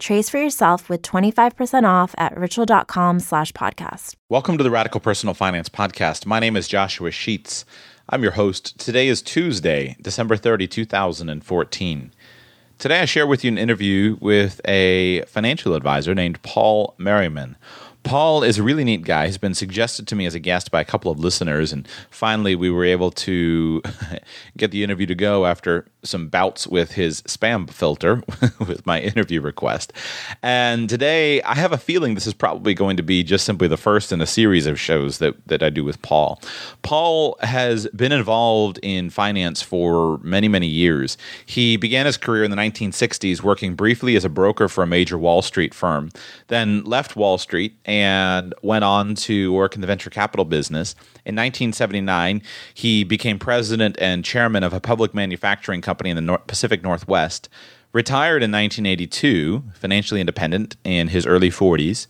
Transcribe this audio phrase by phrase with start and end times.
[0.00, 4.16] Trace for yourself with 25% off at ritual.com slash podcast.
[4.28, 6.26] Welcome to the Radical Personal Finance Podcast.
[6.26, 7.64] My name is Joshua Sheets.
[8.08, 8.76] I'm your host.
[8.78, 12.12] Today is Tuesday, December 30, 2014.
[12.76, 17.56] Today I share with you an interview with a financial advisor named Paul Merriman.
[18.04, 19.26] Paul is a really neat guy.
[19.26, 22.54] He's been suggested to me as a guest by a couple of listeners, and finally
[22.54, 23.82] we were able to
[24.58, 28.22] get the interview to go after some bouts with his spam filter
[28.58, 29.92] with my interview request.
[30.42, 33.78] And today I have a feeling this is probably going to be just simply the
[33.78, 36.40] first in a series of shows that, that I do with Paul.
[36.82, 41.16] Paul has been involved in finance for many, many years.
[41.46, 45.16] He began his career in the 1960s working briefly as a broker for a major
[45.16, 46.10] Wall Street firm,
[46.48, 47.93] then left Wall Street and
[48.62, 50.94] went on to work in the venture capital business.
[51.24, 52.42] In 1979,
[52.72, 57.48] he became president and chairman of a public manufacturing company in the North Pacific Northwest.
[57.92, 62.08] Retired in 1982, financially independent in his early 40s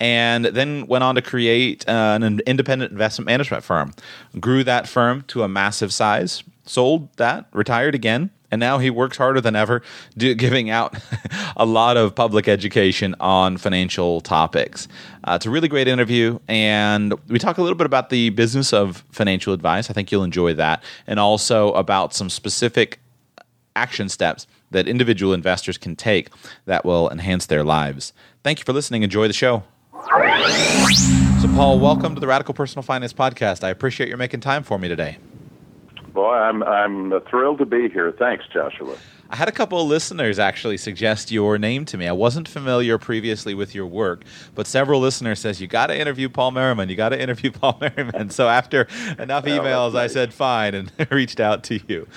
[0.00, 3.92] and then went on to create uh, an independent investment management firm.
[4.40, 9.16] Grew that firm to a massive size, sold that, retired again, and now he works
[9.16, 9.82] harder than ever,
[10.16, 10.96] do, giving out
[11.56, 14.88] a lot of public education on financial topics.
[15.24, 18.72] Uh, it's a really great interview, and we talk a little bit about the business
[18.72, 19.90] of financial advice.
[19.90, 23.00] I think you'll enjoy that, and also about some specific
[23.76, 26.28] action steps that individual investors can take
[26.66, 28.12] that will enhance their lives.
[28.42, 29.02] Thank you for listening.
[29.02, 29.64] Enjoy the show.
[31.40, 33.64] So, Paul, welcome to the Radical Personal Finance Podcast.
[33.64, 35.18] I appreciate your making time for me today.
[36.12, 38.12] Boy, I'm I'm thrilled to be here.
[38.12, 38.96] Thanks, Joshua.
[39.32, 42.08] I had a couple of listeners actually suggest your name to me.
[42.08, 44.24] I wasn't familiar previously with your work,
[44.56, 46.88] but several listeners says you got to interview Paul Merriman.
[46.88, 48.30] You got to interview Paul Merriman.
[48.30, 48.88] So after
[49.20, 52.08] enough emails, I said fine and reached out to you.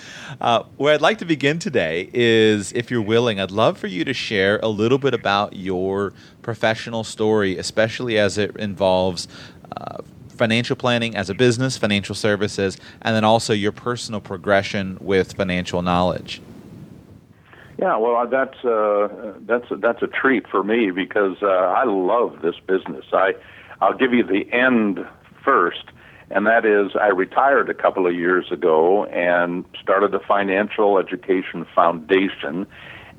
[0.41, 4.03] Uh, where I'd like to begin today is, if you're willing, I'd love for you
[4.05, 9.27] to share a little bit about your professional story, especially as it involves.
[9.77, 9.97] Uh,
[10.33, 15.81] financial planning as a business, financial services, and then also your personal progression with financial
[15.81, 16.41] knowledge.
[17.77, 22.55] Yeah, well, that's uh, that's that's a treat for me because uh, I love this
[22.65, 23.05] business.
[23.11, 23.33] I
[23.81, 25.05] I'll give you the end
[25.43, 25.85] first,
[26.29, 31.65] and that is I retired a couple of years ago and started a financial education
[31.75, 32.67] foundation,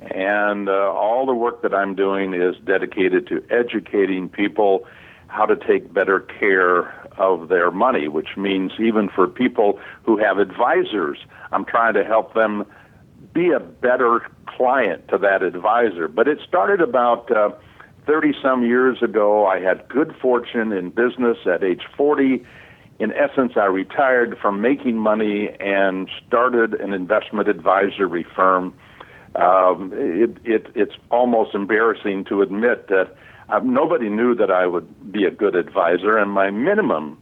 [0.01, 4.87] and uh, all the work that I'm doing is dedicated to educating people
[5.27, 10.39] how to take better care of their money, which means even for people who have
[10.39, 11.19] advisors,
[11.53, 12.65] I'm trying to help them
[13.33, 16.09] be a better client to that advisor.
[16.09, 17.51] But it started about uh,
[18.07, 19.47] 30 some years ago.
[19.47, 22.45] I had good fortune in business at age 40.
[23.01, 28.75] In essence, I retired from making money and started an investment advisory firm.
[29.35, 33.17] Um, it, it, it's almost embarrassing to admit that
[33.49, 37.19] uh, nobody knew that I would be a good advisor, and my minimum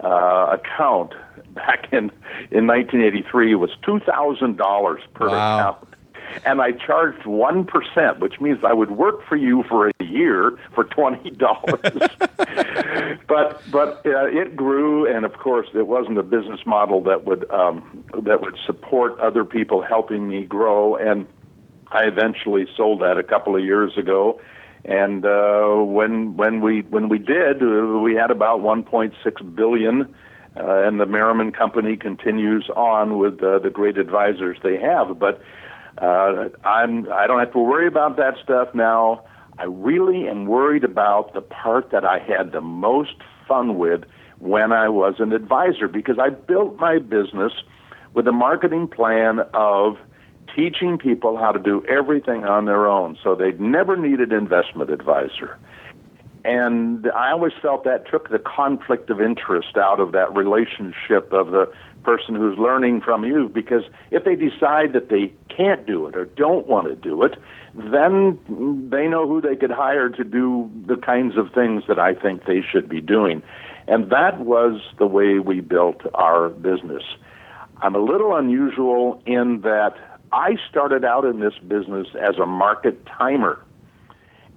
[0.00, 1.12] uh, account
[1.54, 2.10] back in
[2.50, 5.58] in 1983 was two thousand dollars per wow.
[5.58, 5.88] account.
[6.46, 10.58] And I charged one percent, which means I would work for you for a year
[10.74, 11.80] for twenty dollars.
[13.28, 17.50] but but uh, it grew, and of course, it wasn't a business model that would
[17.50, 20.96] um, that would support other people helping me grow.
[20.96, 21.26] And
[21.88, 24.40] I eventually sold that a couple of years ago.
[24.84, 30.14] And uh, when when we when we did, uh, we had about 1.6 billion
[30.56, 35.18] uh, and the Merriman Company continues on with uh, the great advisors they have.
[35.18, 35.40] But
[35.98, 39.24] uh, I'm I don't have to worry about that stuff now.
[39.58, 43.14] I really am worried about the part that I had the most
[43.46, 44.04] fun with
[44.38, 47.52] when I was an advisor because I built my business
[48.14, 49.96] with a marketing plan of
[50.54, 54.90] teaching people how to do everything on their own so they'd never need an investment
[54.90, 55.58] advisor.
[56.44, 61.52] And I always felt that took the conflict of interest out of that relationship of
[61.52, 61.72] the
[62.02, 66.24] person who's learning from you because if they decide that they can't do it or
[66.24, 67.38] don't want to do it,
[67.74, 68.38] then
[68.90, 72.44] they know who they could hire to do the kinds of things that I think
[72.44, 73.42] they should be doing.
[73.86, 77.02] And that was the way we built our business.
[77.80, 79.94] I'm a little unusual in that
[80.32, 83.62] I started out in this business as a market timer.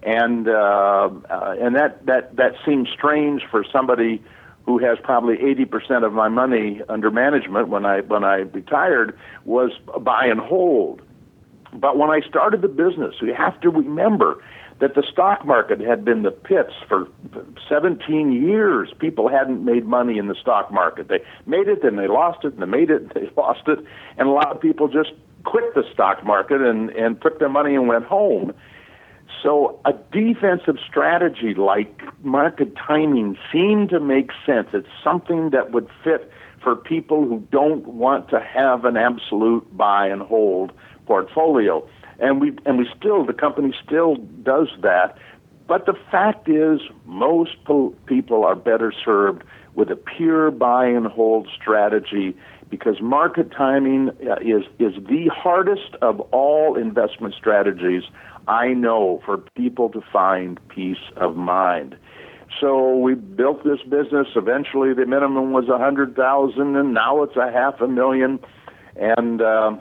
[0.04, 4.22] and uh, uh, and that that that seems strange for somebody
[4.66, 9.72] who has probably 80% of my money under management when I when I retired was
[10.00, 11.02] buy and hold.
[11.74, 14.42] But when I started the business, you have to remember
[14.80, 17.08] that the stock market had been the pits for
[17.70, 18.94] 17 years.
[19.00, 21.08] People hadn't made money in the stock market.
[21.08, 23.80] They made it, then they lost it, and they made it, and they lost it,
[24.18, 25.12] and a lot of people just
[25.46, 28.54] quit the stock market and and took their money and went home.
[29.42, 34.68] So a defensive strategy like market timing seemed to make sense.
[34.74, 36.32] It's something that would fit
[36.62, 40.72] for people who don't want to have an absolute buy and hold
[41.06, 41.88] portfolio.
[42.20, 45.18] And we and we still the company still does that.
[45.68, 47.56] But the fact is most
[48.06, 49.44] people are better served
[49.74, 52.36] with a pure buy and hold strategy
[52.70, 58.04] because market timing uh, is is the hardest of all investment strategies
[58.48, 61.98] I know for people to find peace of mind.
[62.60, 64.28] So we built this business.
[64.36, 68.40] Eventually, the minimum was a hundred thousand, and now it's a half a million.
[68.96, 69.76] And uh,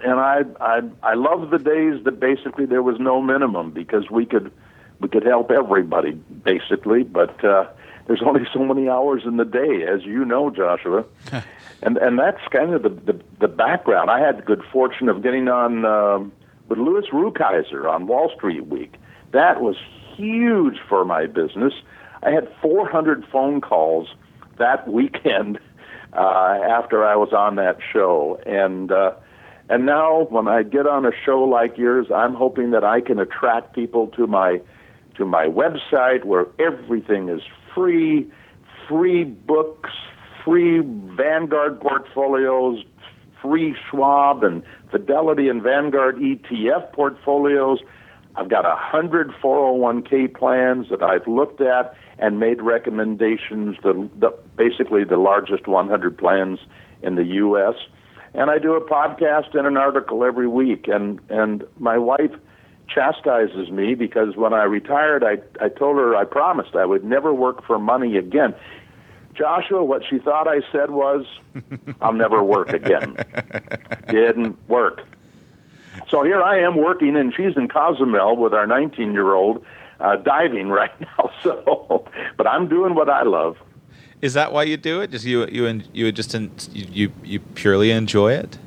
[0.00, 4.26] and I I I love the days that basically there was no minimum because we
[4.26, 4.52] could
[5.00, 7.66] we could help everybody basically, but uh,
[8.06, 11.04] there's only so many hours in the day, as you know, Joshua.
[11.82, 14.10] and and that's kind of the, the the background.
[14.10, 15.84] I had the good fortune of getting on.
[15.84, 16.32] Um,
[16.68, 18.94] with Louis Rukeyser on Wall Street Week.
[19.32, 19.76] That was
[20.16, 21.72] huge for my business.
[22.22, 24.08] I had 400 phone calls
[24.58, 25.58] that weekend
[26.12, 29.12] uh, after I was on that show, and uh,
[29.70, 33.18] and now when I get on a show like yours, I'm hoping that I can
[33.18, 34.60] attract people to my
[35.16, 37.42] to my website where everything is
[37.74, 38.30] free,
[38.88, 39.90] free books,
[40.48, 42.82] free Vanguard portfolios,
[43.42, 47.80] free Schwab and Fidelity and Vanguard ETF portfolios.
[48.34, 53.76] I've got a hundred 401k plans that I've looked at and made recommendations.
[53.82, 56.60] The, the basically the largest 100 plans
[57.02, 57.74] in the U.S.
[58.32, 60.88] And I do a podcast and an article every week.
[60.88, 62.32] And and my wife
[62.88, 67.34] chastises me because when I retired, I I told her I promised I would never
[67.34, 68.54] work for money again.
[69.38, 71.24] Joshua, what she thought I said was,
[72.00, 73.16] I'll never work again.
[74.08, 75.02] Didn't work.
[76.10, 79.64] So here I am working, and she's in Cozumel with our 19 year old
[80.00, 81.30] uh, diving right now.
[81.42, 82.04] So,
[82.36, 83.56] but I'm doing what I love.
[84.20, 85.12] Is that why you do it?
[85.12, 86.34] Just you you you just
[86.74, 88.58] you you purely enjoy it?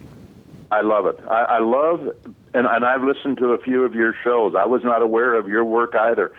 [0.72, 1.20] I love it.
[1.30, 2.08] I, I love,
[2.54, 4.56] and and I've listened to a few of your shows.
[4.56, 6.32] I was not aware of your work either.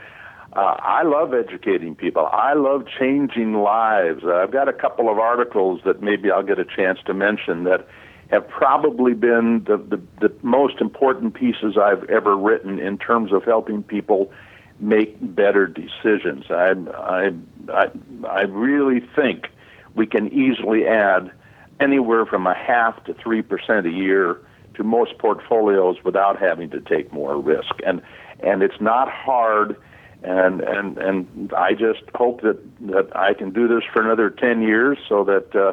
[0.54, 2.26] Uh, I love educating people.
[2.26, 4.22] I love changing lives.
[4.22, 7.64] Uh, I've got a couple of articles that maybe I'll get a chance to mention
[7.64, 7.86] that
[8.30, 13.44] have probably been the, the, the most important pieces I've ever written in terms of
[13.44, 14.30] helping people
[14.78, 16.44] make better decisions.
[16.50, 17.30] I, I,
[17.72, 17.90] I,
[18.28, 19.46] I really think
[19.94, 21.30] we can easily add
[21.80, 24.38] anywhere from a half to three percent a year
[24.74, 27.74] to most portfolios without having to take more risk.
[27.86, 28.02] And
[28.40, 29.76] and it's not hard
[30.24, 32.58] and and and I just hope that
[32.92, 35.72] that I can do this for another ten years so that uh,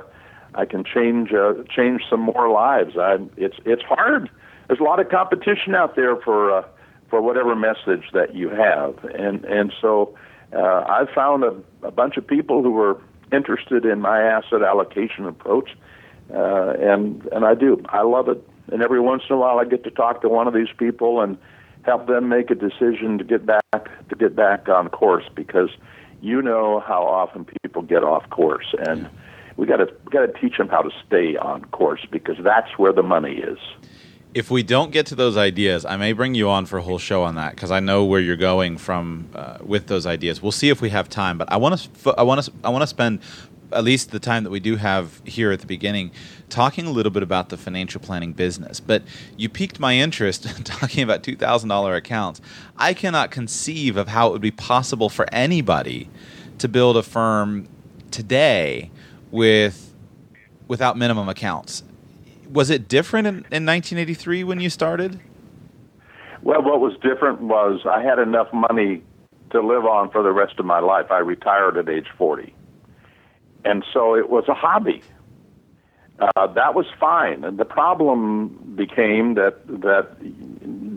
[0.55, 2.97] I can change uh, change some more lives.
[2.97, 4.29] I it's it's hard.
[4.67, 6.63] There's a lot of competition out there for uh,
[7.09, 10.17] for whatever message that you have, and and so
[10.53, 12.99] uh, I've found a, a bunch of people who are
[13.31, 15.69] interested in my asset allocation approach,
[16.33, 17.83] uh, and and I do.
[17.89, 18.43] I love it.
[18.71, 21.21] And every once in a while, I get to talk to one of these people
[21.21, 21.37] and
[21.89, 25.69] help them make a decision to get back to get back on course because
[26.21, 29.09] you know how often people get off course and yeah.
[29.57, 32.93] we got to got to teach them how to stay on course because that's where
[32.93, 33.57] the money is
[34.33, 36.99] if we don't get to those ideas, I may bring you on for a whole
[36.99, 40.39] show on that because I know where you're going from uh, with those ideas.
[40.39, 42.83] We'll see if we have time, but I want to I want to I want
[42.83, 43.21] to spend
[43.71, 46.11] at least the time that we do have here at the beginning,
[46.49, 48.79] talking a little bit about the financial planning business.
[48.79, 49.03] But
[49.37, 52.41] you piqued my interest talking about $2,000 accounts.
[52.77, 56.09] I cannot conceive of how it would be possible for anybody
[56.57, 57.67] to build a firm
[58.11, 58.91] today
[59.31, 59.93] with
[60.67, 61.83] without minimum accounts.
[62.51, 65.19] Was it different in, in 1983 when you started?
[66.43, 69.03] Well, what was different was I had enough money
[69.51, 71.07] to live on for the rest of my life.
[71.09, 72.53] I retired at age 40
[73.65, 75.01] and so it was a hobby.
[76.19, 80.17] Uh, that was fine, and the problem became that that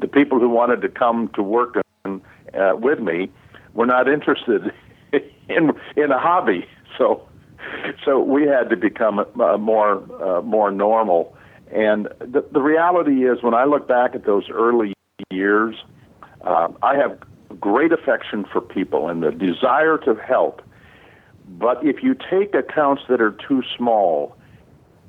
[0.01, 3.31] the people who wanted to come to work uh, with me
[3.75, 4.73] were not interested
[5.49, 6.67] in in a hobby.
[6.99, 7.29] So
[8.05, 11.37] so we had to become uh, more uh, more normal.
[11.71, 14.93] And the, the reality is, when I look back at those early
[15.31, 15.77] years,
[16.43, 17.19] uh, I have
[17.61, 20.63] great affection for people and the desire to help.
[21.59, 24.37] But if you take accounts that are too small,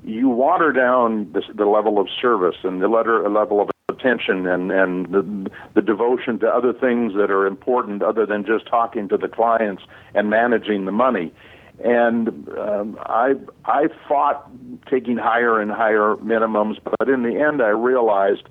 [0.04, 4.70] you water down the, the level of service and the letter, level of attention and,
[4.70, 9.16] and the, the devotion to other things that are important other than just talking to
[9.16, 9.82] the clients
[10.14, 11.32] and managing the money.
[11.82, 13.34] And um, I
[13.64, 14.48] I fought
[14.88, 18.44] taking higher and higher minimums, but in the end, I realized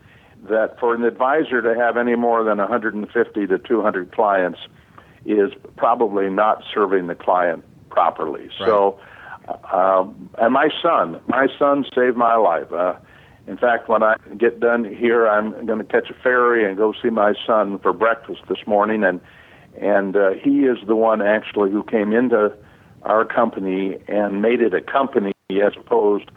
[0.49, 4.59] that for an advisor to have any more than 150 to 200 clients
[5.25, 8.49] is probably not serving the client properly.
[8.59, 8.67] Right.
[8.67, 8.99] So,
[9.47, 10.05] uh,
[10.39, 12.71] and my son, my son saved my life.
[12.71, 12.95] Uh,
[13.45, 16.93] in fact, when I get done here, I'm going to catch a ferry and go
[17.01, 19.19] see my son for breakfast this morning, and
[19.79, 22.53] and uh, he is the one actually who came into
[23.03, 26.29] our company and made it a company as opposed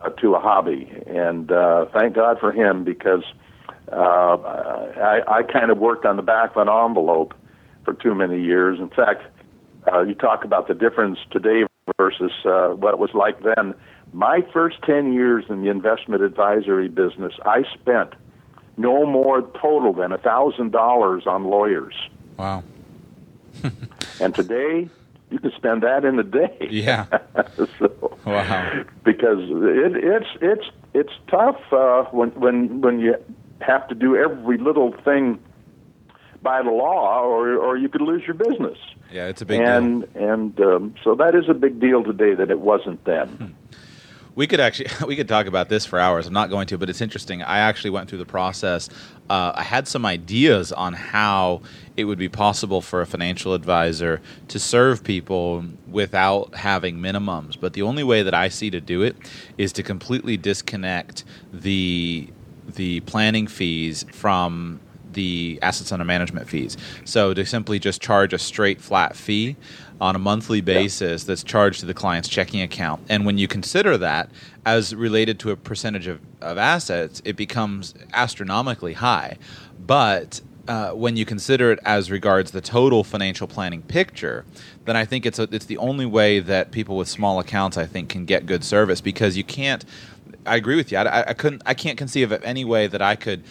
[0.00, 0.90] uh, to a hobby.
[1.06, 3.24] And uh, thank God for him because
[3.92, 7.34] uh, I, I kind of worked on the back of an envelope
[7.84, 8.78] for too many years.
[8.78, 9.22] In fact,
[9.92, 11.64] uh, you talk about the difference today
[11.98, 13.74] versus uh, what it was like then.
[14.12, 18.14] My first 10 years in the investment advisory business, I spent
[18.76, 21.94] no more total than $1,000 on lawyers.
[22.36, 22.62] Wow.
[24.20, 24.88] and today,
[25.30, 26.68] you can spend that in a day.
[26.70, 27.06] Yeah.
[27.78, 28.84] so, wow.
[29.04, 33.16] Because it, it's it's it's tough uh, when when when you
[33.60, 35.38] have to do every little thing
[36.44, 38.78] by the law, or or you could lose your business.
[39.10, 40.30] Yeah, it's a big and, deal.
[40.30, 43.28] And um, so that is a big deal today that it wasn't then.
[43.28, 43.46] Hmm.
[44.36, 46.26] We could actually we could talk about this for hours.
[46.26, 47.42] I'm not going to, but it's interesting.
[47.42, 48.88] I actually went through the process.
[49.30, 51.62] Uh, I had some ideas on how
[51.96, 57.58] it would be possible for a financial advisor to serve people without having minimums.
[57.58, 59.16] But the only way that I see to do it
[59.56, 62.28] is to completely disconnect the
[62.66, 64.80] the planning fees from
[65.14, 66.76] the assets under management fees.
[67.04, 69.56] So to simply just charge a straight flat fee
[70.00, 71.28] on a monthly basis yeah.
[71.28, 73.04] that's charged to the client's checking account.
[73.08, 74.30] And when you consider that
[74.66, 79.38] as related to a percentage of, of assets, it becomes astronomically high.
[79.86, 84.44] But uh, when you consider it as regards the total financial planning picture,
[84.84, 87.86] then I think it's a, it's the only way that people with small accounts I
[87.86, 89.84] think can get good service because you can't.
[90.46, 90.98] I agree with you.
[90.98, 91.62] I, I couldn't.
[91.66, 93.44] I can't conceive of any way that I could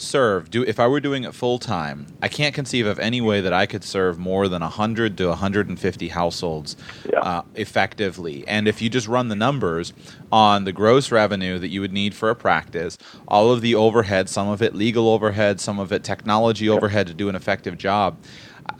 [0.00, 3.40] serve do if I were doing it full time, I can't conceive of any way
[3.40, 6.76] that I could serve more than 100 to 150 households
[7.10, 7.20] yeah.
[7.20, 8.46] uh, effectively.
[8.46, 9.92] And if you just run the numbers
[10.30, 14.28] on the gross revenue that you would need for a practice, all of the overhead,
[14.28, 18.18] some of it legal overhead, some of it technology overhead to do an effective job,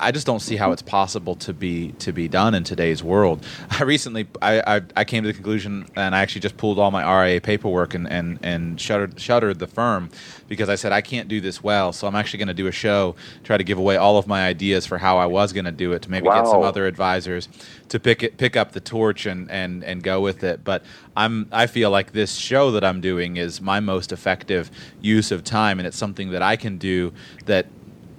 [0.01, 3.45] I just don't see how it's possible to be to be done in today's world.
[3.71, 6.91] I recently I, I, I, came to the conclusion and I actually just pulled all
[6.91, 10.11] my RIA paperwork and, and, and shuttered shuttered the firm
[10.47, 11.93] because I said I can't do this well.
[11.93, 14.47] So I'm actually going to do a show, try to give away all of my
[14.47, 16.43] ideas for how I was going to do it to maybe wow.
[16.43, 17.49] get some other advisors
[17.89, 20.63] to pick it pick up the torch and, and, and go with it.
[20.63, 20.85] But
[21.17, 25.43] I'm I feel like this show that I'm doing is my most effective use of
[25.43, 27.13] time and it's something that I can do
[27.47, 27.67] that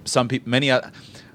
[0.04, 0.80] some people many uh,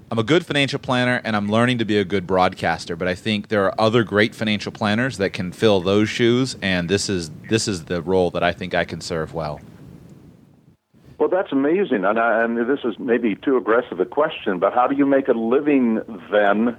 [0.08, 3.16] I'm a good financial planner and I'm learning to be a good broadcaster, but I
[3.16, 7.30] think there are other great financial planners that can fill those shoes and this is
[7.50, 9.60] this is the role that I think I can serve well.
[11.18, 14.86] Well, that's amazing, and, I, and this is maybe too aggressive a question, but how
[14.86, 16.76] do you make a living then?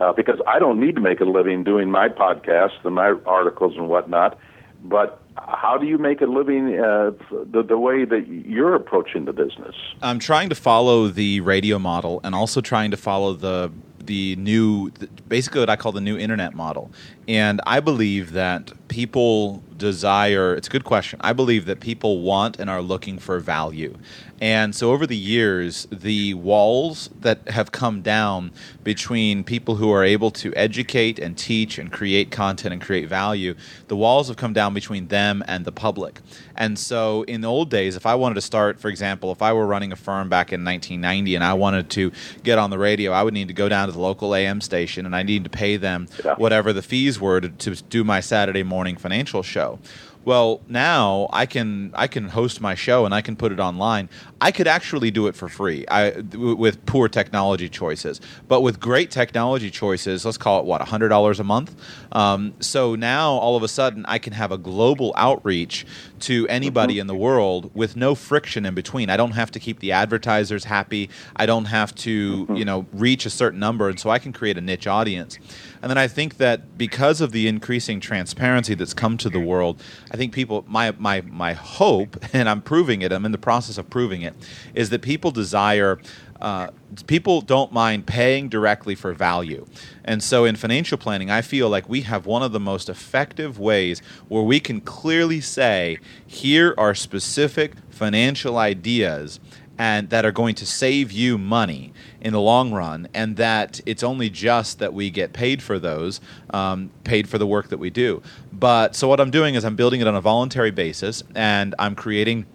[0.00, 3.74] Uh, because I don't need to make a living doing my podcasts and my articles
[3.76, 4.38] and whatnot,
[4.84, 7.12] but how do you make a living uh,
[7.50, 9.74] the, the way that you're approaching the business?
[10.02, 14.90] I'm trying to follow the radio model and also trying to follow the the new
[15.28, 16.92] basically what I call the new internet model.
[17.28, 21.20] And I believe that people desire it's a good question.
[21.22, 23.96] I believe that people want and are looking for value.
[24.38, 28.52] And so over the years, the walls that have come down
[28.84, 33.54] between people who are able to educate and teach and create content and create value,
[33.88, 36.20] the walls have come down between them and the public.
[36.54, 39.54] And so in the old days, if I wanted to start, for example, if I
[39.54, 43.12] were running a firm back in 1990 and I wanted to get on the radio,
[43.12, 45.50] I would need to go down to the local AM station and I need to
[45.50, 49.78] pay them whatever the fees were to, to do my Saturday morning financial show.
[50.24, 54.08] Well, now I can I can host my show and I can put it online.
[54.40, 55.86] I could actually do it for free.
[55.88, 61.08] I with poor technology choices, but with great technology choices, let's call it what hundred
[61.08, 61.74] dollars a month.
[62.12, 65.86] Um, so now all of a sudden I can have a global outreach
[66.20, 67.02] to anybody mm-hmm.
[67.02, 69.08] in the world with no friction in between.
[69.08, 71.08] I don't have to keep the advertisers happy.
[71.36, 72.56] I don't have to mm-hmm.
[72.56, 75.38] you know reach a certain number, and so I can create a niche audience.
[75.82, 79.82] And then I think that because of the increasing transparency that's come to the world,
[80.10, 83.78] I think people my my my hope, and I'm proving it, I'm in the process
[83.78, 84.25] of proving it,
[84.74, 85.98] is that people desire
[86.40, 86.68] uh,
[87.06, 89.66] people don't mind paying directly for value.
[90.04, 93.58] And so in financial planning, I feel like we have one of the most effective
[93.58, 99.40] ways where we can clearly say, here are specific financial ideas
[99.78, 104.02] and that are going to save you money in the long run, and that it's
[104.02, 106.18] only just that we get paid for those,
[106.50, 108.22] um, paid for the work that we do.
[108.52, 111.94] But so what I'm doing is I'm building it on a voluntary basis, and I'm
[111.94, 112.46] creating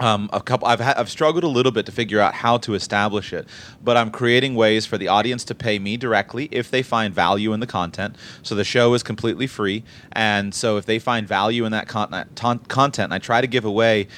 [0.00, 0.68] um, a couple.
[0.68, 3.46] I've ha- I've struggled a little bit to figure out how to establish it,
[3.82, 7.52] but I'm creating ways for the audience to pay me directly if they find value
[7.52, 8.16] in the content.
[8.42, 12.60] So the show is completely free, and so if they find value in that con-
[12.68, 14.08] content, I try to give away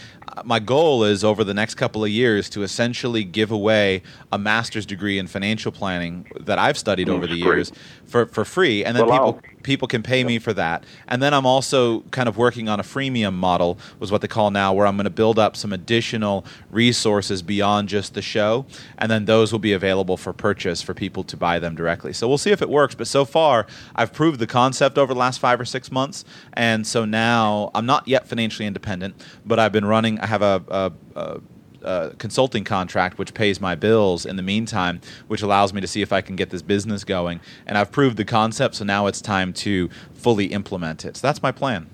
[0.45, 4.87] my goal is over the next couple of years to essentially give away a master's
[4.87, 7.73] degree in financial planning that I've studied mm, over the years
[8.07, 10.85] for, for free, and then well, people people can pay me for that.
[11.09, 14.51] And then I'm also kind of working on a freemium model, was what they call
[14.51, 18.65] now, where I'm going to build up some additional resources beyond just the show,
[18.97, 22.13] and then those will be available for purchase for people to buy them directly.
[22.13, 22.95] So we'll see if it works.
[22.95, 26.87] But so far, I've proved the concept over the last five or six months, and
[26.87, 30.93] so now I'm not yet financially independent, but I've been running I have a, a,
[31.17, 31.41] a
[31.83, 36.03] uh, consulting contract which pays my bills in the meantime, which allows me to see
[36.03, 37.41] if I can get this business going.
[37.67, 41.17] And I've proved the concept, so now it's time to fully implement it.
[41.19, 41.89] So that's my plan.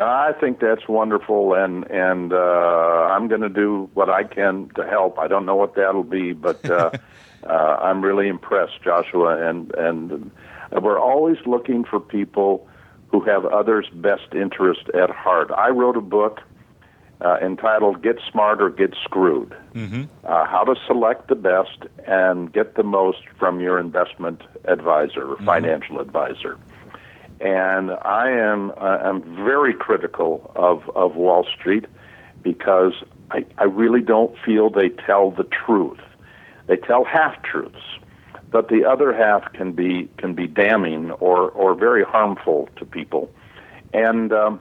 [0.00, 4.84] I think that's wonderful, and and uh, I'm going to do what I can to
[4.84, 5.18] help.
[5.18, 6.90] I don't know what that'll be, but uh,
[7.46, 10.32] uh, I'm really impressed, Joshua, and and
[10.72, 12.66] we're always looking for people
[13.08, 15.52] who have others' best interest at heart.
[15.56, 16.40] I wrote a book
[17.20, 20.04] uh, entitled Get Smart or Get Screwed mm-hmm.
[20.24, 25.36] uh, How to Select the Best and Get the Most from Your Investment Advisor or
[25.36, 25.44] mm-hmm.
[25.44, 26.58] Financial Advisor.
[27.40, 31.86] And I am uh, I'm very critical of, of Wall Street
[32.42, 32.92] because
[33.30, 36.00] I, I really don't feel they tell the truth.
[36.66, 37.82] They tell half truths,
[38.50, 43.30] but the other half can be can be damning or, or very harmful to people.
[43.92, 44.60] And um,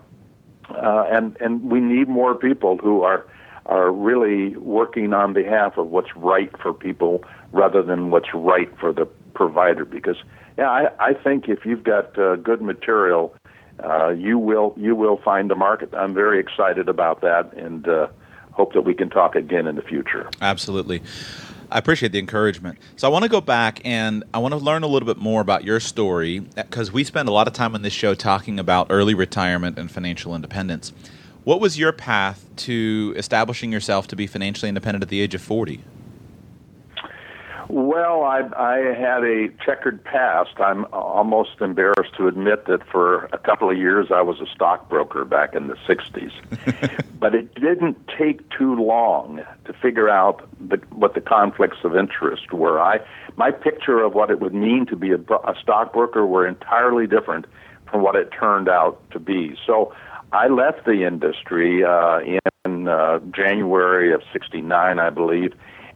[0.69, 3.25] uh, and and we need more people who are
[3.65, 8.91] are really working on behalf of what's right for people rather than what's right for
[8.91, 9.85] the provider.
[9.85, 10.17] Because
[10.57, 13.35] yeah, I, I think if you've got uh, good material,
[13.83, 15.93] uh, you will you will find a market.
[15.93, 18.07] I'm very excited about that, and uh,
[18.51, 20.29] hope that we can talk again in the future.
[20.41, 21.01] Absolutely.
[21.73, 22.77] I appreciate the encouragement.
[22.97, 25.41] So I want to go back and I want to learn a little bit more
[25.41, 28.87] about your story because we spend a lot of time on this show talking about
[28.91, 30.93] early retirement and financial independence.
[31.45, 35.41] What was your path to establishing yourself to be financially independent at the age of
[35.41, 35.81] 40?
[37.69, 40.59] Well, I, I had a checkered past.
[40.59, 45.25] I'm almost embarrassed to admit that for a couple of years I was a stockbroker
[45.25, 46.31] back in the 60s.
[47.19, 52.51] but it didn't take too long to figure out the, what the conflicts of interest
[52.51, 52.79] were.
[52.79, 52.99] I
[53.35, 57.45] my picture of what it would mean to be a, a stockbroker were entirely different
[57.89, 59.55] from what it turned out to be.
[59.65, 59.93] So
[60.31, 62.19] I left the industry uh,
[62.65, 65.53] in uh, January of '69, I believe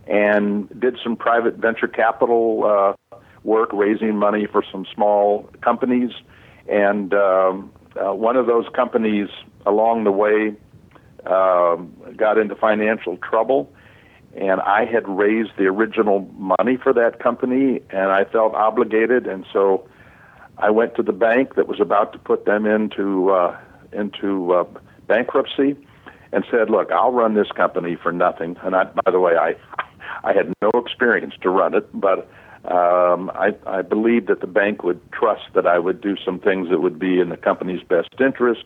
[0.08, 6.12] and did some private venture capital uh, work, raising money for some small companies.
[6.68, 9.30] And um, uh, one of those companies
[9.66, 10.56] along the way
[11.26, 11.76] uh,
[12.16, 13.72] got into financial trouble.
[14.36, 19.26] And I had raised the original money for that company, and I felt obligated.
[19.26, 19.88] And so
[20.58, 23.58] I went to the bank that was about to put them into uh,
[23.94, 24.66] into uh,
[25.08, 25.76] bankruptcy,
[26.32, 29.56] and said, "Look, I'll run this company for nothing." And I, by the way, I
[30.24, 32.30] I had no experience to run it, but
[32.66, 36.70] um, I, I believed that the bank would trust that I would do some things
[36.70, 38.64] that would be in the company's best interest.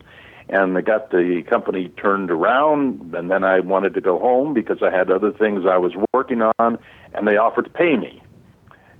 [0.49, 4.79] And they got the company turned around, and then I wanted to go home because
[4.81, 6.77] I had other things I was working on,
[7.13, 8.21] and they offered to pay me.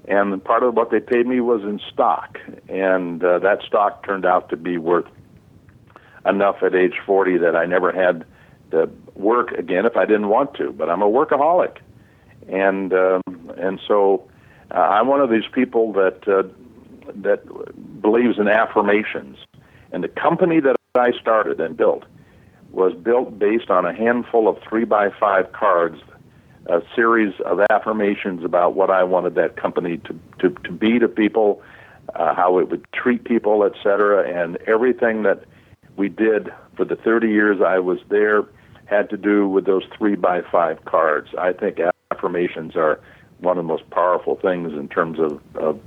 [0.08, 2.38] And part of what they paid me was in stock,
[2.69, 5.08] and uh, that stock turned out to be worth
[6.25, 8.25] enough at age 40 that I never had
[8.71, 10.71] to work again if I didn't want to.
[10.71, 11.77] But I'm a workaholic
[12.47, 13.21] and um,
[13.58, 14.27] and so
[14.73, 16.43] uh, I'm one of these people that uh,
[17.15, 19.38] that believes in affirmations.
[19.91, 22.04] And the company that I started and built
[22.71, 26.01] was built based on a handful of three by five cards,
[26.67, 31.08] a series of affirmations about what I wanted that company to to, to be to
[31.08, 31.62] people,
[32.15, 34.27] uh, how it would treat people, etc.
[34.27, 35.43] And everything that
[35.97, 38.43] we did for the 30 years I was there
[38.86, 41.30] had to do with those three by five cards.
[41.38, 41.80] I think
[42.21, 42.99] affirmations are
[43.39, 45.79] one of the most powerful things in terms of, of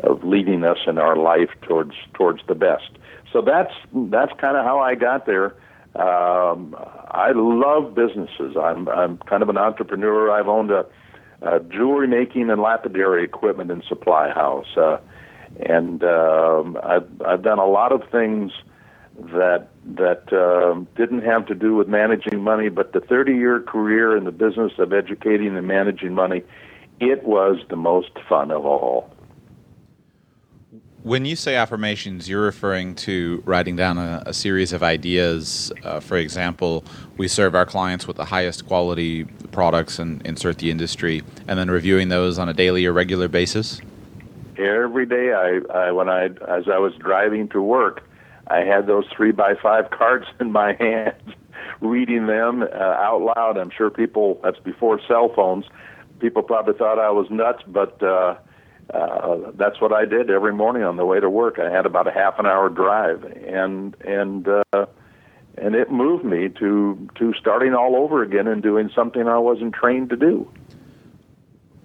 [0.00, 2.90] of leading us in our life towards towards the best.
[3.32, 5.54] So that's that's kind of how I got there.
[5.94, 6.74] Um,
[7.10, 8.56] I love businesses.
[8.60, 10.30] I'm I'm kind of an entrepreneur.
[10.30, 10.86] I've owned a
[11.42, 14.76] uh, jewelry making and lapidary equipment and supply house.
[14.76, 14.98] Uh,
[15.66, 18.52] and um, I've, I've done a lot of things
[19.30, 24.24] that that uh, didn't have to do with managing money, but the 30-year career in
[24.24, 26.42] the business of educating and managing money,
[27.00, 29.10] it was the most fun of all.
[31.02, 35.72] When you say affirmations, you're referring to writing down a, a series of ideas.
[35.82, 36.84] Uh, for example,
[37.16, 41.70] we serve our clients with the highest quality products and insert the industry, and then
[41.72, 43.80] reviewing those on a daily or regular basis.
[44.56, 48.08] Every day, I, I when I as I was driving to work,
[48.48, 51.34] I had those three by five cards in my hands,
[51.80, 53.56] reading them uh, out loud.
[53.56, 55.64] I'm sure people that's before cell phones.
[56.20, 58.36] People probably thought I was nuts, but uh,
[58.92, 61.58] uh, that's what I did every morning on the way to work.
[61.58, 64.86] I had about a half an hour drive, and and uh,
[65.56, 69.74] and it moved me to to starting all over again and doing something I wasn't
[69.74, 70.50] trained to do.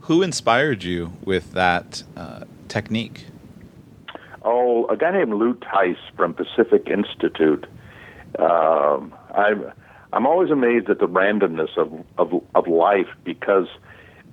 [0.01, 3.26] Who inspired you with that uh, technique?
[4.43, 7.65] Oh, a guy named Lou Tice from Pacific Institute.
[8.39, 9.71] Um, I'm
[10.13, 13.67] I'm always amazed at the randomness of of, of life because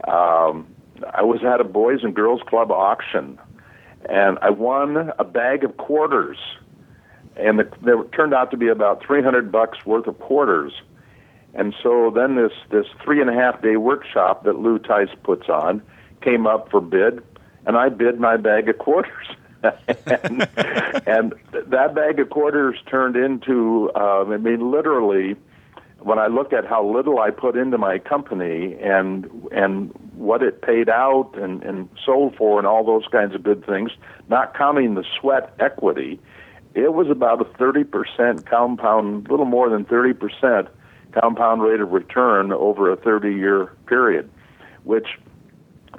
[0.06, 0.66] um,
[1.12, 3.38] I was at a Boys and Girls Club auction,
[4.08, 6.38] and I won a bag of quarters,
[7.36, 10.72] and the, there turned out to be about 300 bucks worth of quarters.
[11.54, 15.48] And so then this this three and a half day workshop that Lou Tice puts
[15.48, 15.82] on
[16.20, 17.22] came up for bid,
[17.66, 19.26] and I bid my bag of quarters.
[21.06, 21.34] and,
[21.66, 25.36] that bag of quarters turned into, um, I mean, literally,
[26.00, 30.60] when I look at how little I put into my company and and what it
[30.62, 33.90] paid out and, and sold for and all those kinds of good things,
[34.28, 36.20] not counting the sweat equity,
[36.74, 40.68] it was about a 30% compound, little more than 30%
[41.12, 44.28] compound rate of return over a 30 year period,
[44.82, 45.06] which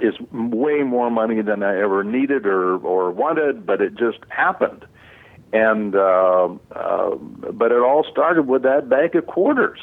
[0.00, 4.86] is way more money than I ever needed or, or wanted, but it just happened.
[5.52, 9.80] And uh, uh, but it all started with that bag of quarters.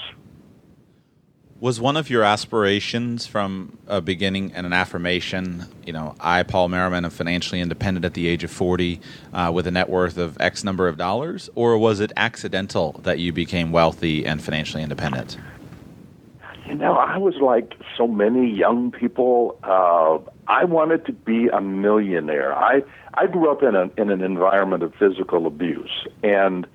[1.59, 6.67] Was one of your aspirations from a beginning and an affirmation, you know, I, Paul
[6.67, 8.99] Merriman, am financially independent at the age of 40
[9.31, 11.49] uh, with a net worth of X number of dollars?
[11.55, 15.37] Or was it accidental that you became wealthy and financially independent?
[16.73, 19.59] You know, I was like so many young people.
[19.61, 22.51] Uh, I wanted to be a millionaire.
[22.51, 22.81] I
[23.13, 26.65] I grew up in a in an environment of physical abuse, and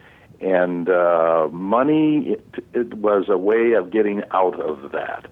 [0.41, 5.27] and uh, money it, it was a way of getting out of that.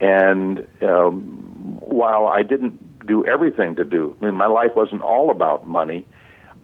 [0.00, 5.32] And um, while I didn't do everything to do, I mean, my life wasn't all
[5.32, 6.06] about money.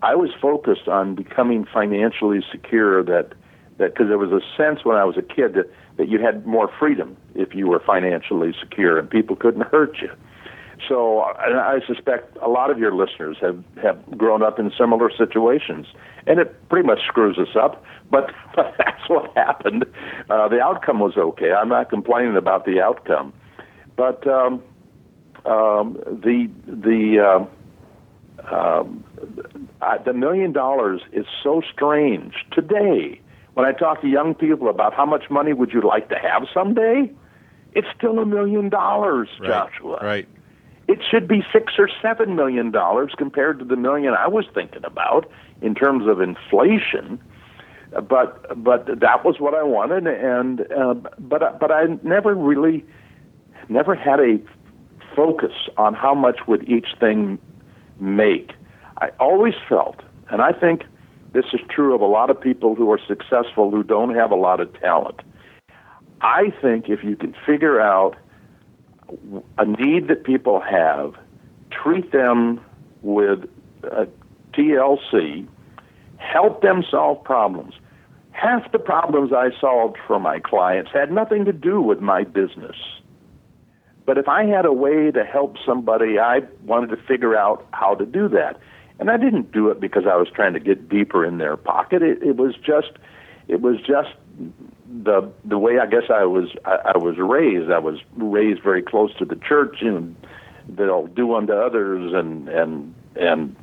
[0.02, 3.02] I was focused on becoming financially secure.
[3.02, 3.32] That
[3.78, 6.46] that because there was a sense when I was a kid that that you had
[6.46, 10.11] more freedom if you were financially secure and people couldn't hurt you.
[10.88, 15.11] So and I suspect a lot of your listeners have, have grown up in similar
[15.16, 15.87] situations,
[16.26, 17.85] and it pretty much screws us up.
[18.11, 19.85] But, but that's what happened.
[20.28, 21.52] Uh, the outcome was okay.
[21.52, 23.33] I'm not complaining about the outcome,
[23.96, 24.62] but um,
[25.46, 27.48] um, the the um,
[28.50, 29.04] um,
[30.04, 33.20] the million dollars is so strange today
[33.54, 36.46] when I talk to young people about how much money would you like to have
[36.52, 37.10] someday,
[37.72, 39.98] it's still a million dollars, Joshua.
[40.02, 40.28] Right.
[40.86, 44.84] It should be six or seven million dollars compared to the million I was thinking
[44.84, 45.30] about
[45.62, 47.20] in terms of inflation.
[47.90, 52.84] But but that was what I wanted, and uh, but but I never really
[53.68, 54.38] never had a
[55.14, 57.38] focus on how much would each thing
[58.00, 58.52] make.
[58.98, 60.82] I always felt, and I think
[61.34, 64.36] this is true of a lot of people who are successful who don't have a
[64.36, 65.20] lot of talent.
[66.20, 68.16] I think if you can figure out
[69.58, 71.14] a need that people have,
[71.70, 72.60] treat them
[73.02, 73.40] with
[73.82, 74.06] a
[74.54, 75.46] TLC,
[76.16, 77.74] help them solve problems.
[78.30, 82.76] Half the problems I solved for my clients had nothing to do with my business.
[84.06, 87.94] But if I had a way to help somebody, I wanted to figure out how
[87.94, 88.58] to do that.
[88.98, 92.02] And I didn't do it because I was trying to get deeper in their pocket.
[92.02, 92.92] It, it was just,
[93.48, 94.11] it was just
[95.02, 97.70] the the way I guess I was I, I was raised.
[97.70, 100.14] I was raised very close to the church, and
[100.68, 103.57] they'll do unto others, and and and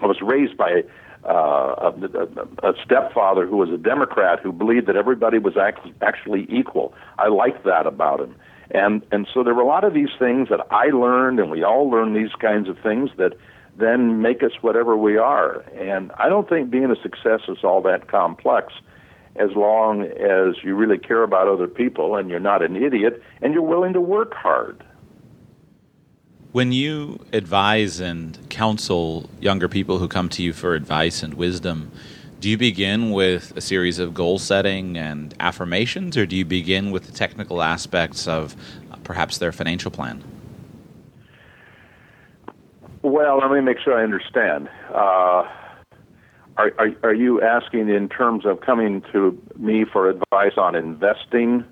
[0.00, 0.84] I was raised by
[1.24, 6.46] uh, a, a stepfather who was a Democrat who believed that everybody was act- actually
[6.48, 6.94] equal.
[7.18, 8.34] I liked that about him,
[8.70, 11.62] and and so there were a lot of these things that I learned, and we
[11.62, 13.34] all learn these kinds of things that
[13.76, 15.60] then make us whatever we are.
[15.74, 18.72] And I don't think being a success is all that complex
[19.36, 23.52] as long as you really care about other people and you're not an idiot and
[23.52, 24.84] you're willing to work hard.
[26.52, 31.90] When you advise and counsel younger people who come to you for advice and wisdom,
[32.38, 36.92] do you begin with a series of goal setting and affirmations, or do you begin
[36.92, 38.54] with the technical aspects of
[38.92, 40.22] uh, perhaps their financial plan?
[43.04, 44.68] Well, let me make sure I understand.
[44.90, 45.46] Uh,
[46.56, 51.64] are, are, are you asking in terms of coming to me for advice on investing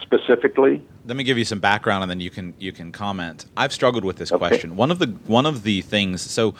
[0.00, 0.82] specifically?
[1.06, 3.46] let me give you some background and then you can you can comment.
[3.56, 4.38] I've struggled with this okay.
[4.38, 4.76] question.
[4.76, 6.54] One of the one of the things so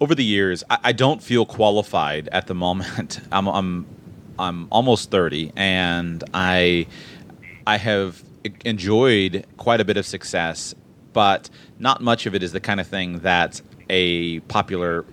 [0.00, 3.20] over the years I, I don't feel qualified at the moment.
[3.32, 3.86] I'm I'm
[4.38, 6.86] I'm almost 30 and I
[7.66, 8.22] I have
[8.64, 10.74] enjoyed quite a bit of success,
[11.12, 15.04] but not much of it is the kind of thing that a popular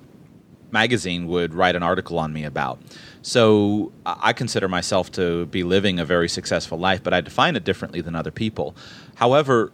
[0.71, 2.79] magazine would write an article on me about.
[3.21, 7.63] So I consider myself to be living a very successful life, but I define it
[7.63, 8.75] differently than other people.
[9.15, 9.71] However,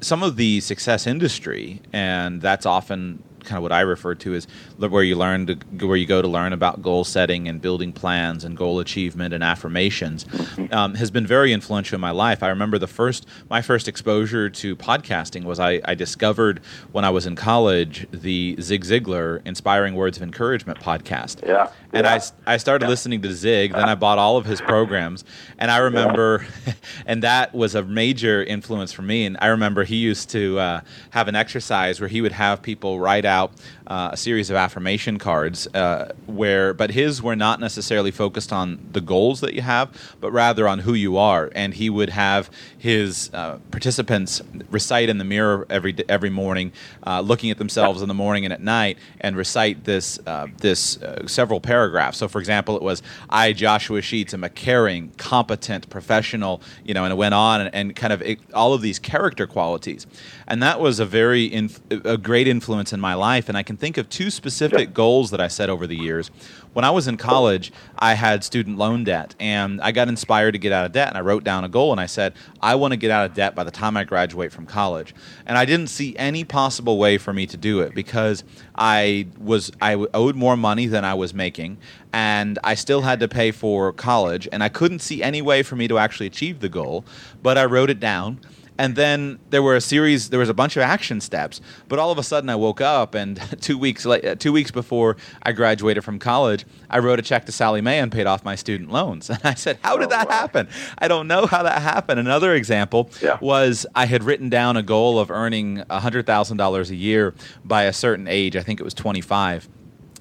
[0.00, 4.46] some of the success industry, and that's often kind of what I refer to as
[4.78, 8.44] where you learn to where you go to learn about goal setting and building plans
[8.44, 10.26] and goal achievement and affirmations
[10.70, 12.42] um, has been very influential in my life.
[12.42, 16.60] I remember the first my first exposure to podcasting was I, I discovered
[16.92, 21.46] when I was in college the Zig Ziglar Inspiring Words of Encouragement podcast.
[21.46, 22.06] Yeah, and.
[22.06, 23.72] I I started listening to Zig.
[23.72, 25.24] Then I bought all of his programs,
[25.58, 26.46] and I remember,
[27.06, 29.26] and that was a major influence for me.
[29.26, 30.80] And I remember he used to uh,
[31.10, 33.52] have an exercise where he would have people write out
[33.86, 38.78] uh, a series of affirmation cards uh, where, but his were not necessarily focused on
[38.92, 41.50] the goals that you have, but rather on who you are.
[41.54, 46.72] And he would have his uh, participants recite in the mirror every every morning,
[47.06, 51.00] uh, looking at themselves in the morning and at night, and recite this uh, this
[51.02, 51.85] uh, several paragraphs.
[52.14, 57.04] So, for example, it was I, Joshua Sheets, am a caring, competent, professional, you know,
[57.04, 60.06] and it went on and, and kind of it, all of these character qualities,
[60.46, 63.48] and that was a very inf- a great influence in my life.
[63.48, 66.30] And I can think of two specific goals that I set over the years
[66.76, 70.58] when I was in college, I had student loan debt and I got inspired to
[70.58, 71.08] get out of debt.
[71.08, 73.34] And I wrote down a goal and I said, I want to get out of
[73.34, 75.14] debt by the time I graduate from college.
[75.46, 79.72] And I didn't see any possible way for me to do it because I was
[79.80, 81.78] I owed more money than I was making
[82.12, 85.76] and I still had to pay for college and I couldn't see any way for
[85.76, 87.06] me to actually achieve the goal.
[87.42, 88.40] But I wrote it down
[88.78, 91.60] and then there were a series there was a bunch of action steps.
[91.88, 94.70] But all of a sudden i woke up and two weeks late, uh, two weeks
[94.70, 98.44] before i graduated from college i wrote a check to Sallie Mae and paid off
[98.44, 99.30] my student loans.
[99.36, 100.34] And i said how did oh, that wow.
[100.34, 100.68] happen?
[100.98, 102.18] I don't know how that happened.
[102.20, 103.38] Another example yeah.
[103.40, 107.34] was i had written down a goal of earning $100000 a year
[107.64, 108.56] by a certain age.
[108.56, 109.68] I think it was 25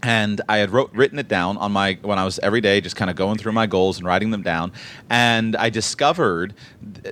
[0.04, 2.96] and I had wrote, written it down on my when I was every day just
[2.96, 4.72] kind of going through my goals and writing them down.
[5.10, 6.54] And I discovered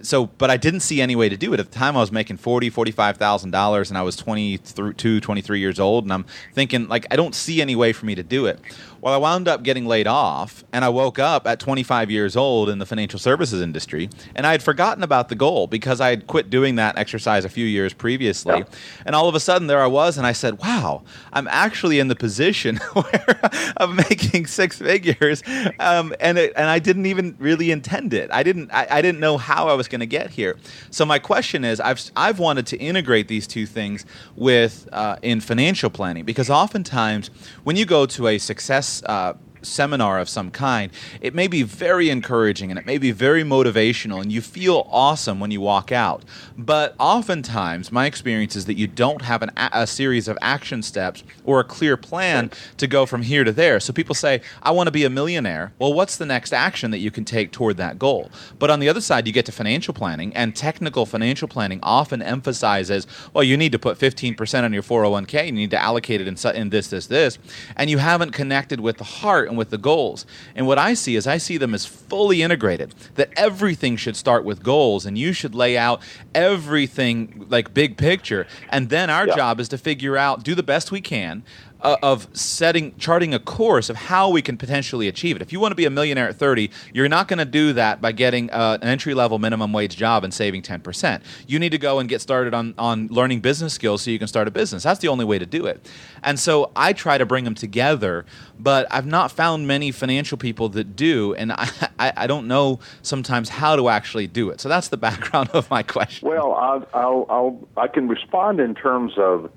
[0.02, 1.60] so but I didn't see any way to do it.
[1.60, 5.80] At the time I was making 40 45,000 dollars and I was 22 23 years
[5.80, 8.60] old and I'm thinking like I don't see any way for me to do it
[9.04, 12.70] well, I wound up getting laid off, and I woke up at 25 years old
[12.70, 16.26] in the financial services industry, and I had forgotten about the goal because I had
[16.26, 18.60] quit doing that exercise a few years previously.
[18.60, 18.63] Yeah.
[19.06, 22.08] And all of a sudden, there I was, and I said, "Wow, I'm actually in
[22.08, 23.39] the position where
[23.76, 25.44] I'm making six figures,"
[25.82, 28.32] um, and it, and I didn't even really intend it.
[28.32, 30.56] I didn't I, I didn't know how I was going to get here.
[30.92, 34.06] So my question is, I've I've wanted to integrate these two things
[34.38, 37.30] with uh, in financial planning because oftentimes
[37.66, 42.10] when you go to a success uh, seminar of some kind, it may be very
[42.10, 46.23] encouraging and it may be very motivational, and you feel awesome when you walk out.
[46.58, 51.23] But oftentimes, my experience is that you don't have an, a series of action steps
[51.45, 53.80] or a clear plan to go from here to there.
[53.80, 55.73] So people say, I want to be a millionaire.
[55.80, 58.30] Well, what's the next action that you can take toward that goal?
[58.60, 62.21] But on the other side, you get to financial planning, and technical financial planning often
[62.21, 66.28] emphasizes, well, you need to put 15% on your 401k, you need to allocate it
[66.28, 67.38] in, in this, this, this,
[67.76, 70.26] and you haven't connected with the heart and with the goals.
[70.56, 74.44] And what I see is I see them as fully integrated, that everything should start
[74.44, 76.02] with goals and you should lay out
[76.36, 78.48] everything like big picture.
[78.70, 79.36] And then our yeah.
[79.36, 81.44] job is to figure out, do the best we can
[81.84, 85.41] uh, of setting charting a course of how we can potentially achieve it.
[85.41, 88.02] If you want to be a millionaire at 30, you're not going to do that
[88.02, 91.22] by getting uh, an entry level minimum wage job and saving 10%.
[91.48, 94.28] You need to go and get started on on learning business skills so you can
[94.28, 94.84] start a business.
[94.84, 95.88] That's the only way to do it.
[96.24, 98.26] And so I try to bring them together,
[98.60, 101.69] but I've not found many financial people that do, and I,
[102.00, 104.62] I, I don't know sometimes how to actually do it.
[104.62, 106.28] So that's the background of my question.
[106.28, 109.52] Well, I'll, I'll, I'll I can respond in terms of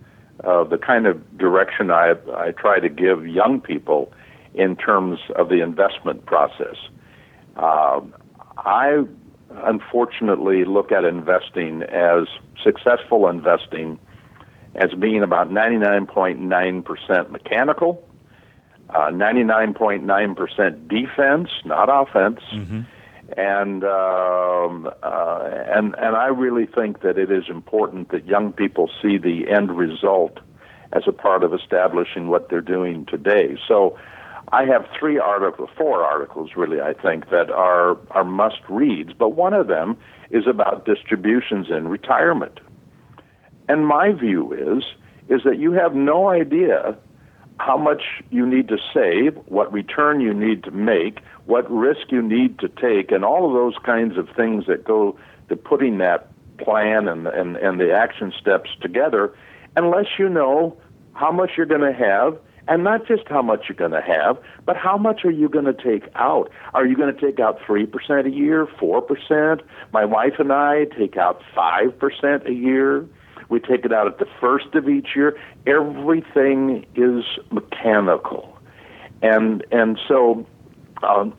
[0.44, 4.12] uh, the kind of direction I, I try to give young people
[4.54, 6.76] in terms of the investment process.
[7.56, 8.00] Uh,
[8.58, 9.04] I
[9.50, 12.26] unfortunately look at investing as
[12.62, 13.98] successful investing
[14.74, 18.02] as being about 99.9% mechanical,
[18.90, 22.40] uh, 99.9% defense, not offense.
[22.52, 22.80] Mm-hmm.
[23.36, 28.88] And um, uh, and and I really think that it is important that young people
[29.02, 30.38] see the end result
[30.92, 33.56] as a part of establishing what they're doing today.
[33.66, 33.98] So,
[34.52, 39.12] I have three articles, four articles really, I think, that are are must reads.
[39.12, 39.96] But one of them
[40.30, 42.60] is about distributions in retirement.
[43.68, 44.84] And my view is
[45.28, 46.96] is that you have no idea
[47.58, 52.22] how much you need to save, what return you need to make, what risk you
[52.22, 56.28] need to take, and all of those kinds of things that go to putting that
[56.58, 59.34] plan and and, and the action steps together,
[59.76, 60.76] unless you know
[61.14, 62.38] how much you're going to have
[62.68, 65.64] and not just how much you're going to have, but how much are you going
[65.66, 66.50] to take out?
[66.74, 69.60] Are you going to take out 3% a year, 4%?
[69.92, 73.06] My wife and I take out 5% a year.
[73.48, 75.38] We take it out at the first of each year.
[75.66, 78.58] Everything is mechanical.
[79.22, 80.46] And and so
[81.02, 81.34] um,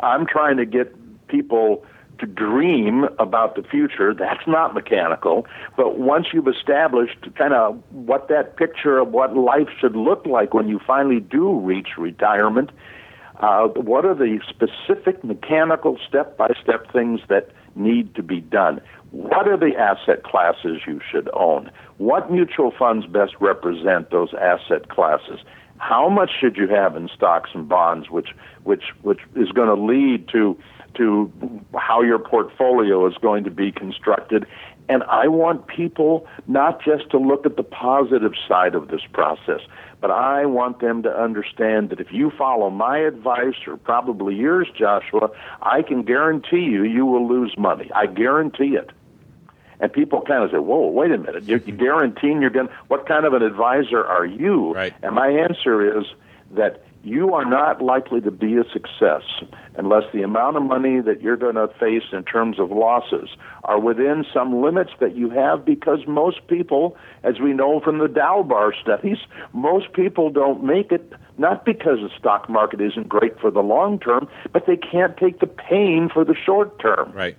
[0.00, 0.94] I'm trying to get
[1.28, 1.84] people
[2.18, 4.12] to dream about the future.
[4.12, 5.46] That's not mechanical.
[5.76, 10.52] But once you've established kind of what that picture of what life should look like
[10.52, 12.70] when you finally do reach retirement,
[13.40, 18.80] uh, what are the specific mechanical step by step things that need to be done?
[19.10, 21.70] What are the asset classes you should own?
[21.96, 25.40] What mutual funds best represent those asset classes?
[25.78, 28.30] How much should you have in stocks and bonds, which
[28.64, 30.58] which which is going to lead to
[30.98, 31.32] to
[31.74, 34.46] how your portfolio is going to be constructed.
[34.90, 39.60] And I want people not just to look at the positive side of this process,
[40.00, 44.68] but I want them to understand that if you follow my advice or probably yours,
[44.76, 45.30] Joshua,
[45.62, 47.90] I can guarantee you you will lose money.
[47.94, 48.90] I guarantee it.
[49.80, 51.44] And people kind of say, "Whoa, wait a minute!
[51.44, 52.68] You're guaranteeing you're going.
[52.88, 54.94] What kind of an advisor are you?" Right.
[55.02, 56.04] And my answer is
[56.52, 59.22] that you are not likely to be a success
[59.76, 63.30] unless the amount of money that you're going to face in terms of losses
[63.64, 68.08] are within some limits that you have because most people, as we know from the
[68.08, 69.18] Dalbar studies,
[69.52, 73.98] most people don't make it not because the stock market isn't great for the long
[74.00, 77.12] term, but they can't take the pain for the short term.
[77.12, 77.36] Right.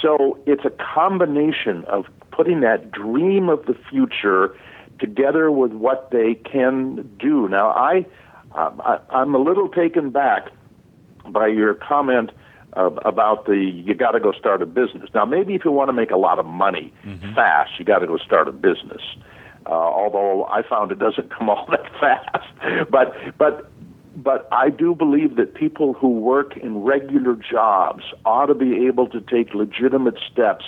[0.00, 4.56] So it's a combination of putting that dream of the future
[4.98, 7.48] together with what they can do.
[7.48, 8.06] Now, I,
[8.54, 10.50] uh, I am a little taken back
[11.28, 12.30] by your comment
[12.76, 15.08] uh, about the you got to go start a business.
[15.14, 17.34] Now, maybe if you want to make a lot of money mm-hmm.
[17.34, 19.02] fast, you got to go start a business.
[19.66, 23.70] Uh, although I found it doesn't come all that fast, but but
[24.16, 29.08] but I do believe that people who work in regular jobs ought to be able
[29.08, 30.64] to take legitimate steps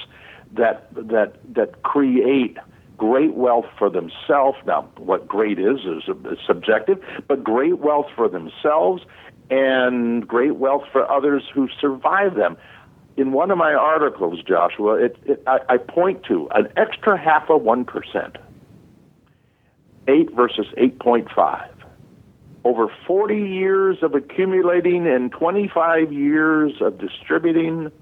[0.53, 2.57] that that that create
[2.97, 4.59] great wealth for themselves.
[4.67, 6.05] Now, what great is is
[6.47, 9.03] subjective, but great wealth for themselves
[9.51, 12.57] and great wealth for others who survive them.
[13.17, 17.49] In one of my articles, Joshua, it, it, I, I point to an extra half
[17.49, 18.37] of 1%,
[20.09, 21.76] 8 versus 8.5.
[22.67, 27.93] Over 40 years of accumulating and 25 years of distributing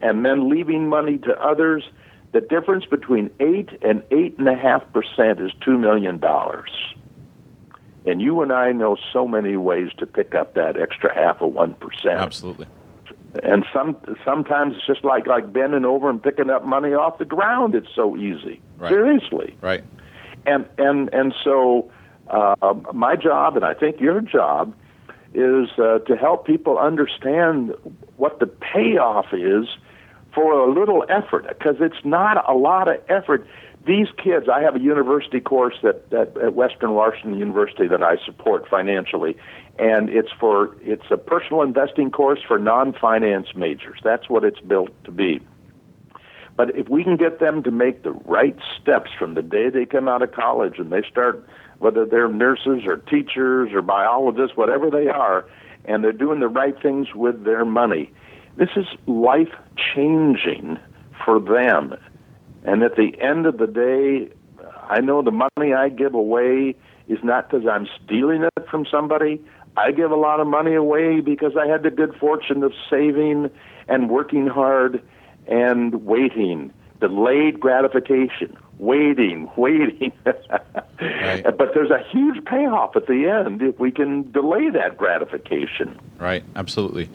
[0.00, 1.84] and then leaving money to others–
[2.32, 6.70] the difference between eight and eight and a half percent is two million dollars.
[8.06, 11.52] And you and I know so many ways to pick up that extra half of
[11.52, 12.18] one percent.
[12.18, 12.66] Absolutely.
[13.42, 17.24] And some sometimes it's just like like bending over and picking up money off the
[17.24, 17.74] ground.
[17.74, 18.60] It's so easy.
[18.78, 18.90] Right.
[18.90, 19.56] Seriously.
[19.60, 19.84] Right.
[20.46, 21.90] And and and so
[22.30, 24.74] uh, my job, and I think your job,
[25.34, 27.74] is uh, to help people understand
[28.16, 29.66] what the payoff is
[30.34, 33.46] for a little effort because it's not a lot of effort.
[33.86, 38.16] These kids, I have a university course that, that at Western Washington University that I
[38.24, 39.36] support financially,
[39.78, 43.98] and it's for it's a personal investing course for non-finance majors.
[44.04, 45.40] That's what it's built to be.
[46.56, 49.86] But if we can get them to make the right steps from the day they
[49.86, 51.48] come out of college and they start,
[51.80, 55.44] whether they're nurses or teachers or biologists, whatever they are,
[55.86, 58.12] and they're doing the right things with their money,
[58.56, 59.52] this is life
[59.94, 60.78] changing
[61.24, 61.96] for them.
[62.64, 64.32] And at the end of the day,
[64.88, 66.76] I know the money I give away
[67.08, 69.42] is not because I'm stealing it from somebody.
[69.76, 73.50] I give a lot of money away because I had the good fortune of saving
[73.88, 75.02] and working hard
[75.46, 76.72] and waiting.
[77.00, 78.56] Delayed gratification.
[78.78, 80.12] Waiting, waiting.
[81.00, 81.42] Right.
[81.42, 85.98] But there's a huge payoff at the end if we can delay that gratification.
[86.18, 87.08] Right, absolutely.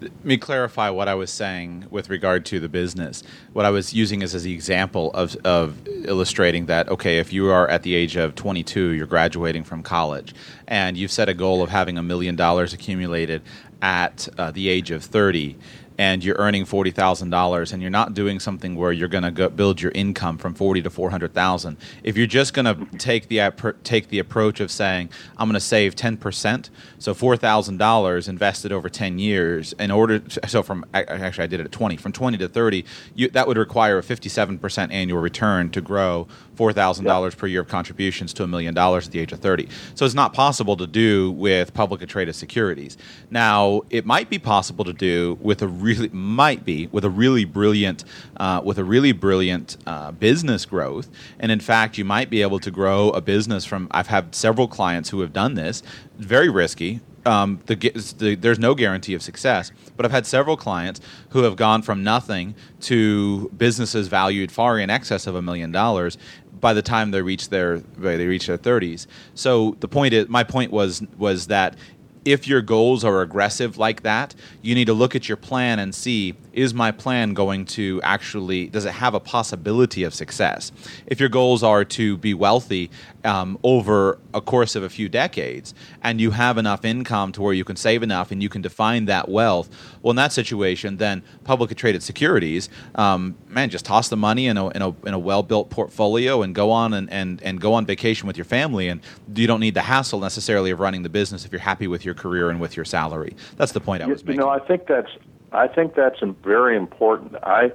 [0.00, 3.22] Let me clarify what I was saying with regard to the business.
[3.52, 7.50] What I was using is as the example of, of illustrating that, okay, if you
[7.50, 10.34] are at the age of 22, you're graduating from college,
[10.68, 13.42] and you've set a goal of having a million dollars accumulated
[13.82, 15.56] at uh, the age of 30
[16.00, 19.50] and you're earning forty thousand dollars, and you're not doing something where you're going to
[19.50, 21.76] build your income from forty to four hundred thousand.
[22.02, 23.52] If you're just going to take the
[23.84, 28.28] take the approach of saying I'm going to save ten percent, so four thousand dollars
[28.28, 31.98] invested over ten years, in order to, so from actually I did it at twenty,
[31.98, 35.82] from twenty to thirty, you, that would require a fifty seven percent annual return to
[35.82, 39.32] grow four thousand dollars per year of contributions to a million dollars at the age
[39.32, 39.68] of thirty.
[39.94, 42.96] So it's not possible to do with publicly traded securities.
[43.30, 47.44] Now it might be possible to do with a really might be with a really
[47.44, 48.04] brilliant
[48.36, 51.08] uh, with a really brilliant uh, business growth.
[51.38, 53.88] And in fact, you might be able to grow a business from.
[53.90, 55.82] I've had several clients who have done this.
[56.18, 57.76] Very risky, um, the,
[58.18, 59.72] the, there's no guarantee of success.
[59.96, 64.90] But I've had several clients who have gone from nothing to businesses valued far in
[64.90, 66.16] excess of a million dollars
[66.60, 69.06] by the time they reach their they reach their 30s.
[69.34, 71.76] So the point is, my point was was that
[72.24, 75.94] if your goals are aggressive like that, you need to look at your plan and
[75.94, 80.72] see is my plan going to actually does it have a possibility of success?
[81.06, 82.90] If your goals are to be wealthy
[83.24, 87.52] um, over a course of a few decades and you have enough income to where
[87.52, 89.68] you can save enough and you can define that wealth
[90.02, 94.56] well in that situation then publicly traded securities um, man just toss the money in
[94.56, 97.84] a, in a, in a well-built portfolio and go on and, and, and go on
[97.84, 99.00] vacation with your family and
[99.34, 102.14] you don't need the hassle necessarily of running the business if you're happy with your
[102.14, 103.34] career and with your salary.
[103.56, 105.10] That's the point i was you, making you know i think that's
[105.52, 107.34] I think that's very important.
[107.42, 107.72] I,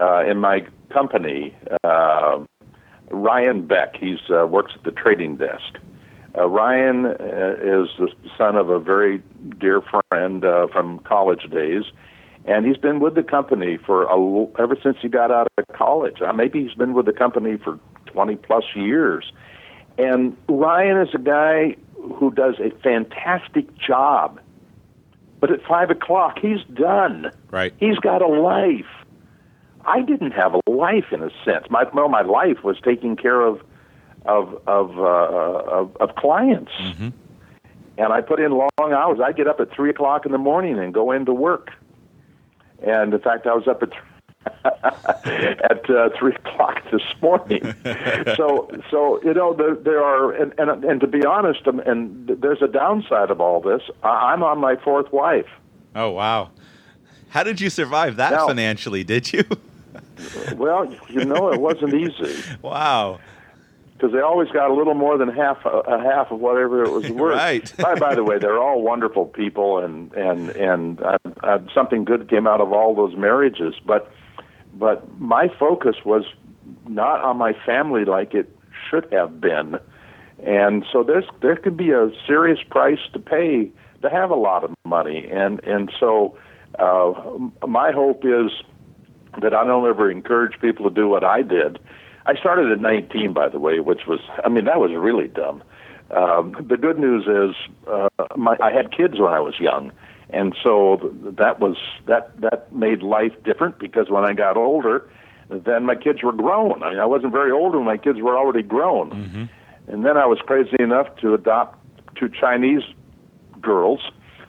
[0.00, 1.54] uh, in my company,
[1.84, 2.38] uh,
[3.10, 5.78] Ryan Beck, he uh, works at the trading desk.
[6.36, 8.08] Uh, Ryan uh, is the
[8.38, 9.22] son of a very
[9.58, 11.84] dear friend uh, from college days,
[12.46, 16.16] and he's been with the company for a, ever since he got out of college.
[16.34, 19.30] Maybe he's been with the company for 20 plus years.
[19.98, 24.40] And Ryan is a guy who does a fantastic job
[25.42, 27.32] but at five o'clock, he's done.
[27.50, 27.74] Right.
[27.78, 28.86] He's got a life.
[29.84, 31.66] I didn't have a life in a sense.
[31.68, 33.60] My well, my life was taking care of
[34.24, 37.08] of of uh, of, of clients, mm-hmm.
[37.98, 39.18] and I put in long hours.
[39.18, 41.72] I get up at three o'clock in the morning and go into work.
[42.86, 43.90] And in fact, I was up at
[44.64, 47.74] at uh, three o'clock this morning.
[48.36, 52.28] so, so you know, there, there are, and, and and to be honest, um, and
[52.28, 53.82] there's a downside of all this.
[54.02, 55.48] I'm on my fourth wife.
[55.94, 56.50] Oh wow!
[57.30, 59.04] How did you survive that now, financially?
[59.04, 59.44] Did you?
[60.54, 62.36] well, you know, it wasn't easy.
[62.62, 63.20] Wow
[64.02, 66.90] because they always got a little more than half a, a half of whatever it
[66.90, 67.36] was worth.
[67.36, 67.72] right.
[67.78, 72.28] by, by the way, they're all wonderful people, and and and uh, uh, something good
[72.28, 73.76] came out of all those marriages.
[73.86, 74.12] But
[74.74, 76.24] but my focus was
[76.88, 78.54] not on my family like it
[78.88, 79.78] should have been,
[80.44, 83.70] and so there's there could be a serious price to pay
[84.02, 86.36] to have a lot of money, and and so
[86.78, 87.12] uh,
[87.66, 88.50] my hope is
[89.40, 91.78] that I don't ever encourage people to do what I did.
[92.24, 95.62] I started at 19, by the way, which was I mean that was really dumb.
[96.10, 97.56] Um, the good news is
[97.90, 99.92] uh, my, I had kids when I was young,
[100.32, 101.76] and so that was
[102.06, 105.08] that that made life different because when I got older,
[105.50, 106.82] then my kids were grown.
[106.82, 109.44] I mean, I wasn't very old when my kids were already grown, mm-hmm.
[109.92, 111.78] and then I was crazy enough to adopt
[112.16, 112.82] two Chinese
[113.60, 114.00] girls,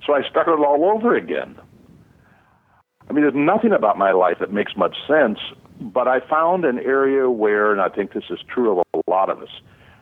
[0.06, 1.60] so I started all over again.
[3.10, 5.40] I mean, there's nothing about my life that makes much sense,
[5.80, 9.30] but I found an area where, and I think this is true of a lot
[9.30, 9.50] of us,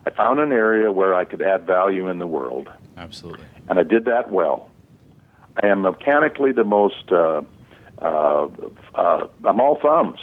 [0.05, 2.69] I found an area where I could add value in the world.
[2.97, 3.45] Absolutely.
[3.69, 4.70] And I did that well.
[5.57, 7.11] I am mechanically the most.
[7.11, 7.41] Uh,
[8.01, 8.47] uh,
[8.95, 10.19] uh, I'm all thumbs.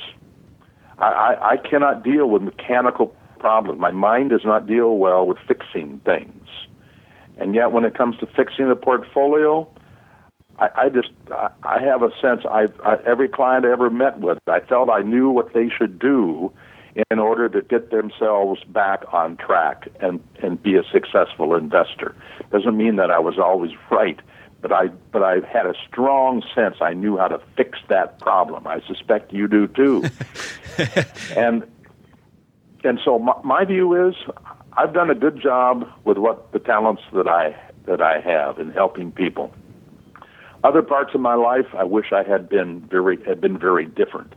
[0.98, 3.80] I, I, I cannot deal with mechanical problems.
[3.80, 6.48] My mind does not deal well with fixing things.
[7.36, 9.68] And yet, when it comes to fixing the portfolio,
[10.58, 12.42] I, I just I, I have a sense.
[12.50, 15.98] I, I every client I ever met with, I felt I knew what they should
[15.98, 16.52] do
[17.10, 22.14] in order to get themselves back on track and and be a successful investor.
[22.50, 24.18] Doesn't mean that I was always right,
[24.60, 28.66] but I but I had a strong sense I knew how to fix that problem.
[28.66, 30.04] I suspect you do too.
[31.36, 31.64] and
[32.84, 34.14] and so my, my view is
[34.72, 37.56] I've done a good job with what the talents that I
[37.86, 39.52] that I have in helping people.
[40.64, 44.34] Other parts of my life I wish I had been very had been very different.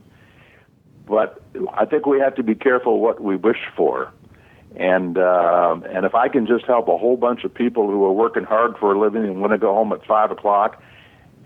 [1.07, 1.43] But
[1.73, 4.13] I think we have to be careful what we wish for.
[4.75, 8.11] And uh, and if I can just help a whole bunch of people who are
[8.13, 10.81] working hard for a living and want to go home at five o'clock,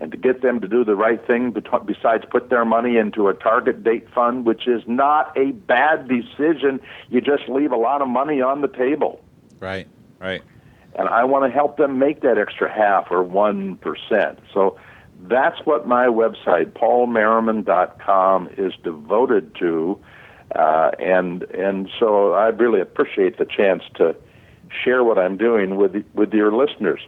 [0.00, 3.34] and to get them to do the right thing besides put their money into a
[3.34, 6.80] target date fund, which is not a bad decision.
[7.08, 9.20] You just leave a lot of money on the table.
[9.58, 9.88] Right.
[10.20, 10.42] Right.
[10.94, 14.38] And I want to help them make that extra half or one percent.
[14.54, 14.78] So
[15.22, 19.98] that's what my website, paulmerriman.com, is devoted to.
[20.56, 24.16] Uh, and and so I really appreciate the chance to
[24.84, 27.00] share what I'm doing with with your listeners.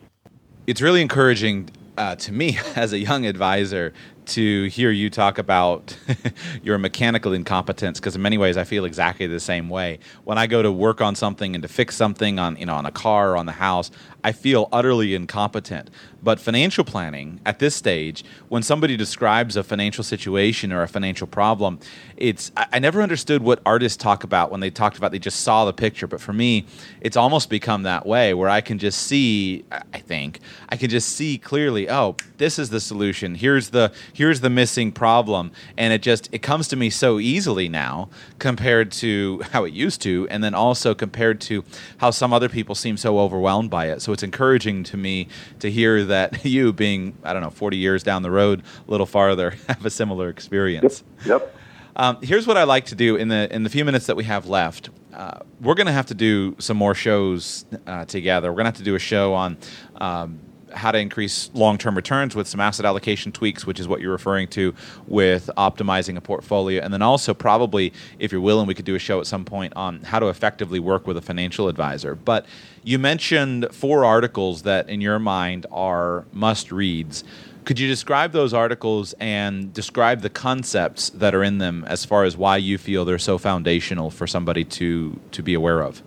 [0.67, 3.93] It's really encouraging uh, to me as a young advisor
[4.27, 5.97] to hear you talk about
[6.63, 9.99] your mechanical incompetence because in many ways I feel exactly the same way.
[10.25, 12.87] When I go to work on something and to fix something on you know on
[12.87, 13.91] a car or on the house,
[14.29, 15.89] I feel utterly incompetent.
[16.23, 21.27] But financial planning at this stage, when somebody describes a financial situation or a financial
[21.27, 21.79] problem,
[22.17, 25.41] it's I, I never understood what artists talk about when they talked about they just
[25.41, 26.07] saw the picture.
[26.09, 26.67] But for me,
[27.01, 29.65] it's almost become that way where I can just see.
[29.71, 31.89] I think I can just see clearly.
[31.89, 33.37] Oh, this is the solution.
[33.37, 37.69] Here's the here's the missing problem, and it just it comes to me so easily
[37.69, 38.11] now
[38.41, 41.65] compared to how it used to, and then also compared to
[41.99, 44.03] how some other people seem so overwhelmed by it.
[44.03, 45.29] So it's encouraging to me
[45.61, 49.07] to hear that you, being I don't know, 40 years down the road, a little
[49.07, 51.05] farther, have a similar experience.
[51.25, 51.41] Yep.
[51.41, 51.55] yep.
[51.95, 54.25] Um, here's what I like to do in the in the few minutes that we
[54.25, 54.91] have left.
[55.13, 58.51] Uh, we're going to have to do some more shows uh, together.
[58.51, 59.57] We're going to have to do a show on
[60.01, 60.39] um,
[60.73, 64.49] how to increase long-term returns with some asset allocation tweaks, which is what you're referring
[64.49, 64.75] to
[65.07, 68.99] with optimizing a portfolio, and then also probably, if you're willing, we could do a
[68.99, 72.15] show at some point on how to effectively work with a financial advisor.
[72.15, 72.47] But
[72.85, 77.25] you mentioned four articles that, in your mind, are must-reads.
[77.65, 82.25] Could you describe those articles and describe the concepts that are in them as far
[82.25, 86.03] as why you feel they're so foundational for somebody to to be aware of?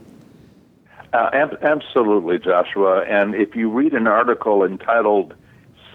[1.14, 3.03] Uh, ab- absolutely, Joshua.
[3.03, 5.34] And if you read an article entitled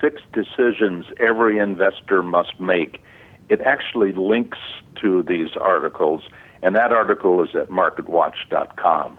[0.01, 3.03] Six Decisions Every Investor Must Make,
[3.49, 4.59] it actually links
[5.01, 6.23] to these articles,
[6.62, 9.19] and that article is at marketwatch.com.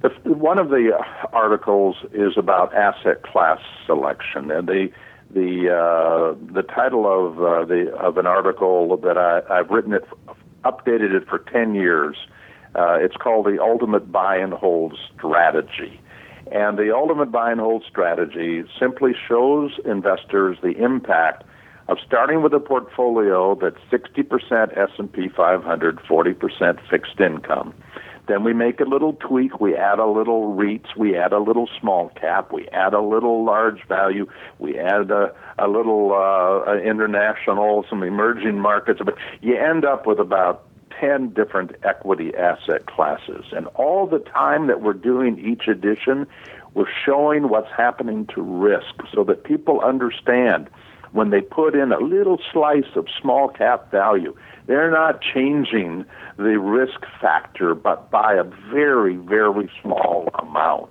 [0.00, 0.92] The, one of the
[1.32, 4.90] articles is about asset class selection, and the
[5.30, 10.08] the uh, the title of uh, the of an article that I, I've written it,
[10.64, 12.16] updated it for ten years
[12.74, 16.00] uh, it's called the Ultimate Buy and Hold Strategy.
[16.50, 21.44] And the Ultimate Buy and Hold Strategy simply shows investors the impact
[21.88, 27.74] of starting with a portfolio that's 60% S&P 500, 40% fixed income.
[28.28, 29.58] Then we make a little tweak.
[29.58, 30.94] We add a little REITs.
[30.98, 32.52] We add a little small cap.
[32.52, 34.26] We add a little large value.
[34.58, 39.00] We add a, a little uh, international, some emerging markets.
[39.02, 40.67] But you end up with about
[41.00, 43.46] 10 different equity asset classes.
[43.52, 46.26] And all the time that we're doing each edition,
[46.74, 50.68] we're showing what's happening to risk so that people understand
[51.12, 54.34] when they put in a little slice of small cap value,
[54.66, 56.04] they're not changing
[56.36, 60.90] the risk factor, but by a very, very small amount.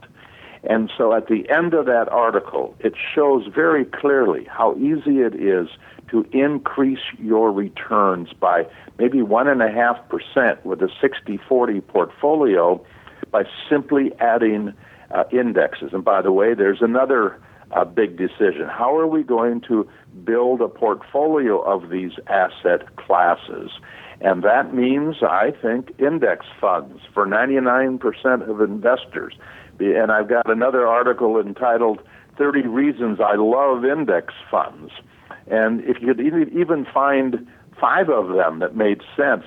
[0.64, 5.36] And so at the end of that article, it shows very clearly how easy it
[5.36, 5.68] is
[6.10, 8.66] to increase your returns by
[8.98, 12.84] maybe 1.5% with a 60 40 portfolio
[13.32, 14.74] by simply adding
[15.12, 15.92] uh, indexes.
[15.94, 17.40] And by the way, there's another
[17.72, 18.68] uh, big decision.
[18.70, 19.88] How are we going to
[20.24, 23.72] build a portfolio of these asset classes?
[24.20, 29.36] And that means, I think, index funds for 99% of investors.
[29.80, 32.02] And I've got another article entitled
[32.38, 34.92] 30 Reasons I Love Index Funds.
[35.48, 37.48] And if you could even find
[37.80, 39.46] five of them that made sense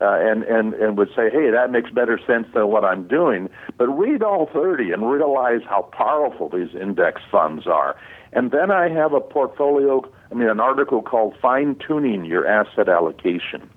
[0.00, 3.48] uh, and, and, and would say, hey, that makes better sense than what I'm doing.
[3.78, 7.96] But read all 30 and realize how powerful these index funds are.
[8.32, 12.88] And then I have a portfolio, I mean, an article called Fine Tuning Your Asset
[12.88, 13.70] Allocation.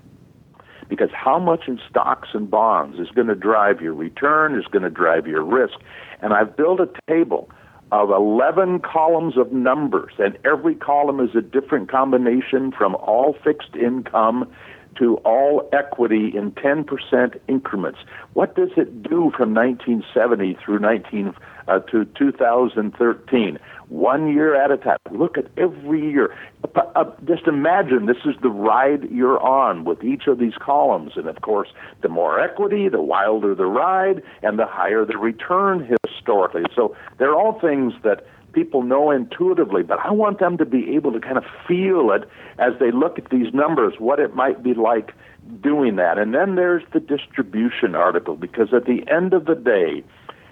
[0.89, 4.83] Because how much in stocks and bonds is going to drive your return, is going
[4.83, 5.75] to drive your risk.
[6.21, 7.49] And I've built a table
[7.91, 13.75] of 11 columns of numbers, and every column is a different combination from all fixed
[13.75, 14.51] income
[14.97, 17.99] to all equity in 10% increments.
[18.33, 21.33] What does it do from 1970 through 19,
[21.67, 23.59] uh, to 2013
[23.89, 24.97] one year at a time.
[25.11, 26.35] Look at every year.
[26.75, 31.13] Uh, just imagine this is the ride you're on with each of these columns.
[31.15, 31.69] And of course,
[32.01, 36.63] the more equity, the wilder the ride, and the higher the return historically.
[36.75, 41.11] So they're all things that people know intuitively, but I want them to be able
[41.11, 42.27] to kind of feel it
[42.57, 45.13] as they look at these numbers, what it might be like
[45.61, 46.17] doing that.
[46.17, 50.03] And then there's the distribution article, because at the end of the day,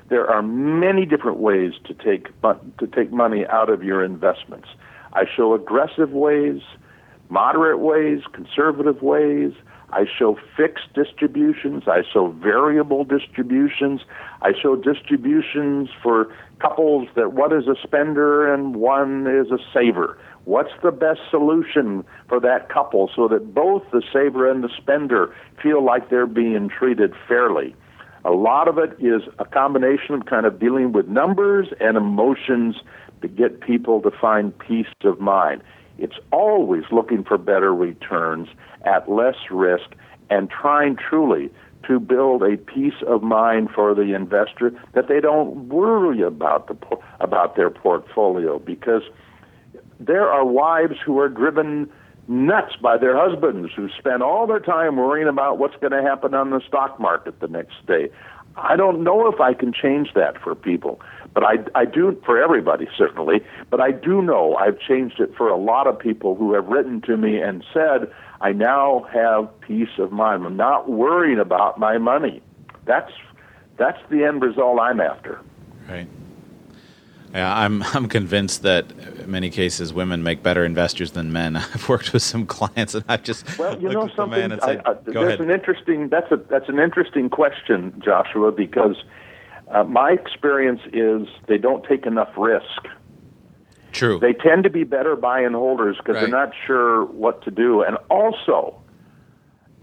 [0.09, 4.67] there are many different ways to take to take money out of your investments.
[5.13, 6.61] I show aggressive ways,
[7.29, 9.53] moderate ways, conservative ways.
[9.91, 11.83] I show fixed distributions.
[11.87, 14.01] I show variable distributions.
[14.41, 20.17] I show distributions for couples that one is a spender and one is a saver.
[20.43, 25.33] What's the best solution for that couple so that both the saver and the spender
[25.61, 27.75] feel like they're being treated fairly?
[28.25, 32.75] A lot of it is a combination of kind of dealing with numbers and emotions
[33.21, 35.61] to get people to find peace of mind.
[35.99, 38.47] It's always looking for better returns
[38.83, 39.91] at less risk
[40.31, 41.51] and trying truly
[41.87, 46.97] to build a peace of mind for the investor that they don't worry about the
[47.19, 49.03] about their portfolio because
[49.99, 51.91] there are wives who are driven
[52.27, 56.33] nuts by their husbands who spend all their time worrying about what's going to happen
[56.33, 58.09] on the stock market the next day.
[58.57, 61.01] I don't know if I can change that for people,
[61.33, 63.41] but I, I do for everybody certainly.
[63.69, 67.01] But I do know I've changed it for a lot of people who have written
[67.01, 68.11] to me and said,
[68.41, 70.45] I now have peace of mind.
[70.45, 72.41] I'm not worrying about my money.
[72.85, 73.11] That's
[73.77, 75.41] that's the end result I'm after.
[75.89, 76.07] Right.
[77.35, 78.85] Yeah, I'm I'm convinced that
[79.19, 81.55] in many cases women make better investors than men.
[81.73, 84.49] I've worked with some clients, and I've just well, you know something.
[84.49, 85.41] Said, I, I, there's ahead.
[85.41, 89.03] an interesting that's a that's an interesting question, Joshua, because
[89.69, 92.87] uh, my experience is they don't take enough risk.
[93.91, 94.19] True.
[94.19, 96.21] They tend to be better buy and holders because right.
[96.21, 98.81] they're not sure what to do, and also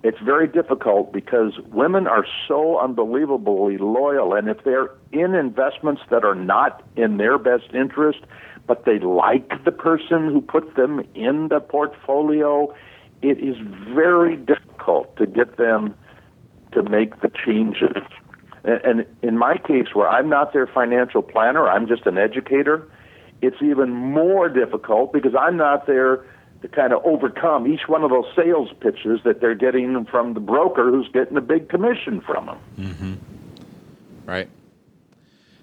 [0.02, 6.24] it's very difficult because women are so unbelievably loyal, and if they're in investments that
[6.24, 8.20] are not in their best interest,
[8.66, 12.74] but they like the person who put them in the portfolio,
[13.22, 13.56] it is
[13.94, 15.94] very difficult to get them
[16.72, 18.02] to make the changes.
[18.64, 22.88] And in my case, where I'm not their financial planner, I'm just an educator,
[23.40, 26.24] it's even more difficult because I'm not their
[26.62, 30.40] to kind of overcome each one of those sales pitches that they're getting from the
[30.40, 32.58] broker who's getting a big commission from them.
[32.78, 33.14] Mm-hmm.
[34.24, 34.48] Right.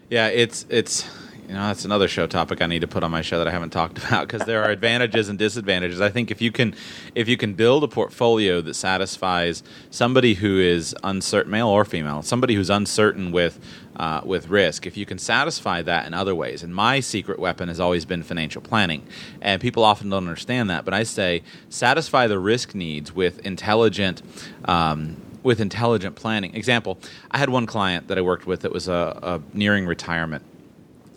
[0.09, 1.09] Yeah, it's it's
[1.49, 3.51] you know that's another show topic I need to put on my show that I
[3.51, 5.99] haven't talked about because there are advantages and disadvantages.
[5.99, 6.75] I think if you can
[7.15, 12.21] if you can build a portfolio that satisfies somebody who is uncertain, male or female,
[12.21, 13.59] somebody who's uncertain with
[13.95, 17.67] uh, with risk, if you can satisfy that in other ways, and my secret weapon
[17.67, 19.05] has always been financial planning,
[19.41, 24.21] and people often don't understand that, but I say satisfy the risk needs with intelligent.
[24.65, 26.53] Um, with intelligent planning.
[26.53, 26.99] Example,
[27.31, 30.43] I had one client that I worked with that was a, a nearing retirement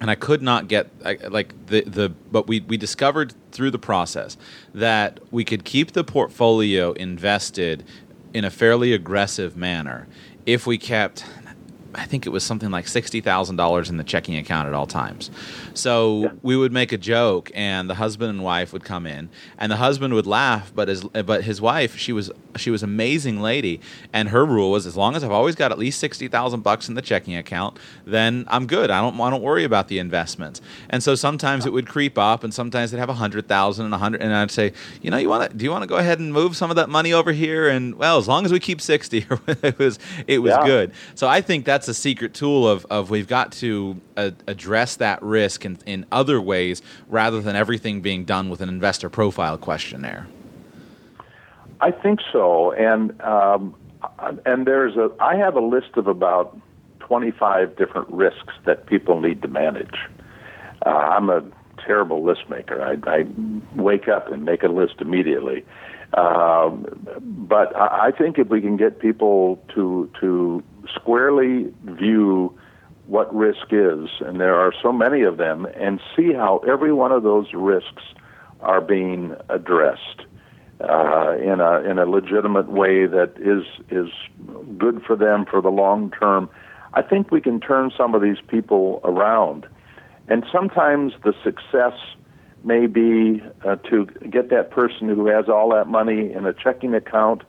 [0.02, 0.90] and I could not get
[1.30, 4.36] like the the but we we discovered through the process
[4.74, 7.84] that we could keep the portfolio invested
[8.34, 10.08] in a fairly aggressive manner
[10.44, 11.24] if we kept
[11.94, 14.86] I think it was something like sixty thousand dollars in the checking account at all
[14.86, 15.30] times.
[15.74, 16.32] So yeah.
[16.42, 19.28] we would make a joke, and the husband and wife would come in,
[19.58, 23.40] and the husband would laugh, but his but his wife, she was she was amazing
[23.40, 23.80] lady,
[24.12, 26.88] and her rule was as long as I've always got at least sixty thousand bucks
[26.88, 28.90] in the checking account, then I'm good.
[28.90, 30.60] I don't I don't worry about the investments.
[30.90, 33.94] And so sometimes it would creep up, and sometimes they'd have a hundred thousand and
[33.94, 35.96] a hundred, and I'd say, you know, you want to do you want to go
[35.96, 37.68] ahead and move some of that money over here?
[37.68, 40.64] And well, as long as we keep sixty, it was it was yeah.
[40.64, 40.92] good.
[41.14, 45.22] So I think that's a secret tool of of we've got to uh, address that
[45.22, 50.26] risk in, in other ways rather than everything being done with an investor profile questionnaire.
[51.80, 53.74] I think so, and um,
[54.46, 56.56] and there's a I have a list of about
[57.00, 59.96] 25 different risks that people need to manage.
[60.86, 61.42] Uh, I'm a
[61.84, 62.80] terrible list maker.
[62.82, 63.26] I, I
[63.74, 65.64] wake up and make a list immediately.
[66.14, 66.86] Um,
[67.20, 70.62] but I, I think if we can get people to to
[70.94, 72.56] squarely view
[73.06, 77.12] what risk is, and there are so many of them, and see how every one
[77.12, 78.02] of those risks
[78.60, 80.22] are being addressed
[80.80, 84.08] uh, in a in a legitimate way that is is
[84.78, 86.48] good for them for the long term.
[86.94, 89.66] I think we can turn some of these people around,
[90.28, 91.94] and sometimes the success
[92.64, 96.94] may be uh, to get that person who has all that money in a checking
[96.94, 97.42] account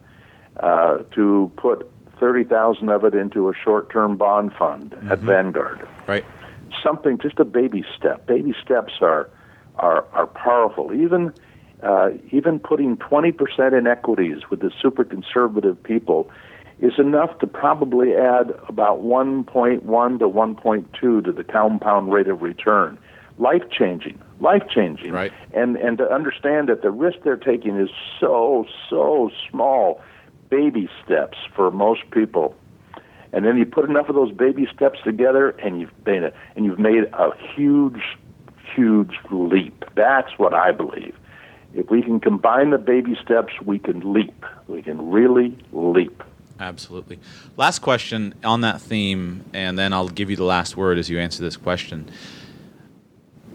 [0.57, 1.89] uh, to put
[2.23, 5.11] thirty thousand of it into a short-term bond fund mm-hmm.
[5.11, 5.85] at Vanguard.
[6.07, 6.23] Right.
[6.81, 8.25] something, just a baby step.
[8.25, 9.29] Baby steps are
[9.75, 10.93] are are powerful.
[10.93, 11.33] Even
[11.83, 16.31] uh, even putting 20% in equities with the super conservative people
[16.79, 22.97] is enough to probably add about 1.1 to 1.2 to the compound rate of return.
[23.37, 25.11] Life changing, life changing.
[25.11, 25.33] Right.
[25.53, 30.01] And and to understand that the risk they're taking is so so small,
[30.53, 32.55] baby steps for most people.
[33.31, 36.65] And then you put enough of those baby steps together, and you've made a, and
[36.65, 38.01] you've made a huge,
[38.75, 39.83] huge leap.
[39.95, 41.15] That's what I believe.
[41.73, 44.45] If we can combine the baby steps, we can leap.
[44.67, 46.21] We can really leap.
[46.59, 47.19] Absolutely.
[47.57, 51.19] Last question on that theme, and then I'll give you the last word as you
[51.19, 52.11] answer this question.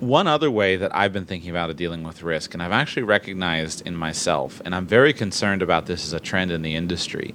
[0.00, 3.84] One other way that I've been thinking about dealing with risk, and I've actually recognized
[3.84, 7.34] in myself, and I'm very concerned about this as a trend in the industry,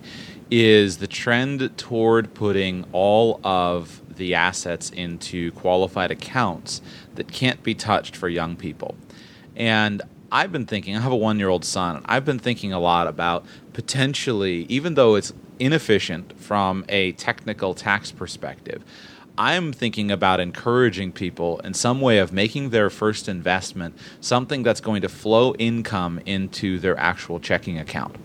[0.49, 6.82] is the trend toward putting all of the assets into qualified accounts
[7.16, 8.95] that can't be touched for young people.
[9.57, 10.01] And
[10.32, 13.07] I've been thinking, I have a one year old son, I've been thinking a lot
[13.07, 18.86] about potentially, even though it's inefficient from a technical tax perspective,
[19.38, 24.81] I'm thinking about encouraging people in some way of making their first investment something that's
[24.81, 28.15] going to flow income into their actual checking account.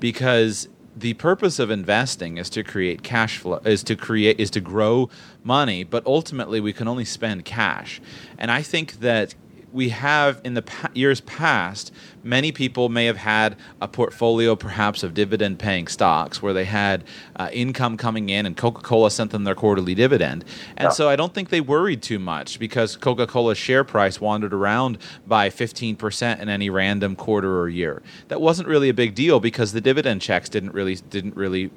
[0.00, 4.60] Because the purpose of investing is to create cash flow is to create is to
[4.60, 5.08] grow
[5.44, 8.00] money but ultimately we can only spend cash
[8.36, 9.34] and i think that
[9.72, 11.92] we have in the pa- years past,
[12.22, 17.04] many people may have had a portfolio perhaps of dividend paying stocks where they had
[17.36, 20.44] uh, income coming in and Coca Cola sent them their quarterly dividend.
[20.76, 20.90] And yeah.
[20.90, 24.98] so I don't think they worried too much because Coca Cola's share price wandered around
[25.26, 28.02] by 15% in any random quarter or year.
[28.28, 31.70] That wasn't really a big deal because the dividend checks didn't really, didn't really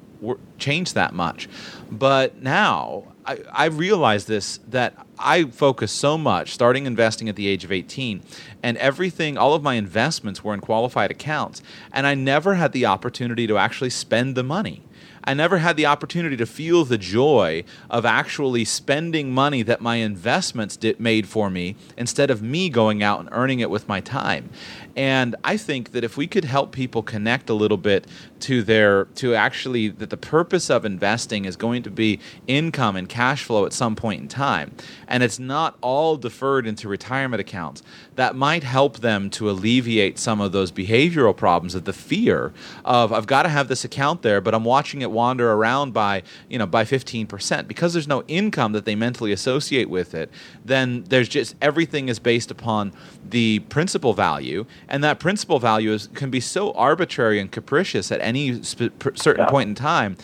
[0.58, 1.48] change that much.
[1.90, 7.46] But now, I, I realized this that I focused so much starting investing at the
[7.46, 8.22] age of 18,
[8.62, 11.62] and everything, all of my investments were in qualified accounts,
[11.92, 14.82] and I never had the opportunity to actually spend the money.
[15.24, 19.96] I never had the opportunity to feel the joy of actually spending money that my
[19.96, 24.00] investments did, made for me instead of me going out and earning it with my
[24.00, 24.50] time.
[24.96, 28.06] And I think that if we could help people connect a little bit
[28.44, 33.08] to their to actually that the purpose of investing is going to be income and
[33.08, 34.70] cash flow at some point in time
[35.08, 37.82] and it's not all deferred into retirement accounts
[38.16, 42.52] that might help them to alleviate some of those behavioral problems of the fear
[42.84, 46.22] of I've got to have this account there but I'm watching it wander around by
[46.48, 50.30] you know by 15% because there's no income that they mentally associate with it
[50.64, 52.92] then there's just everything is based upon
[53.26, 58.20] the principal value and that principal value is, can be so arbitrary and capricious at
[58.20, 59.50] any sp- certain yeah.
[59.50, 60.16] point in time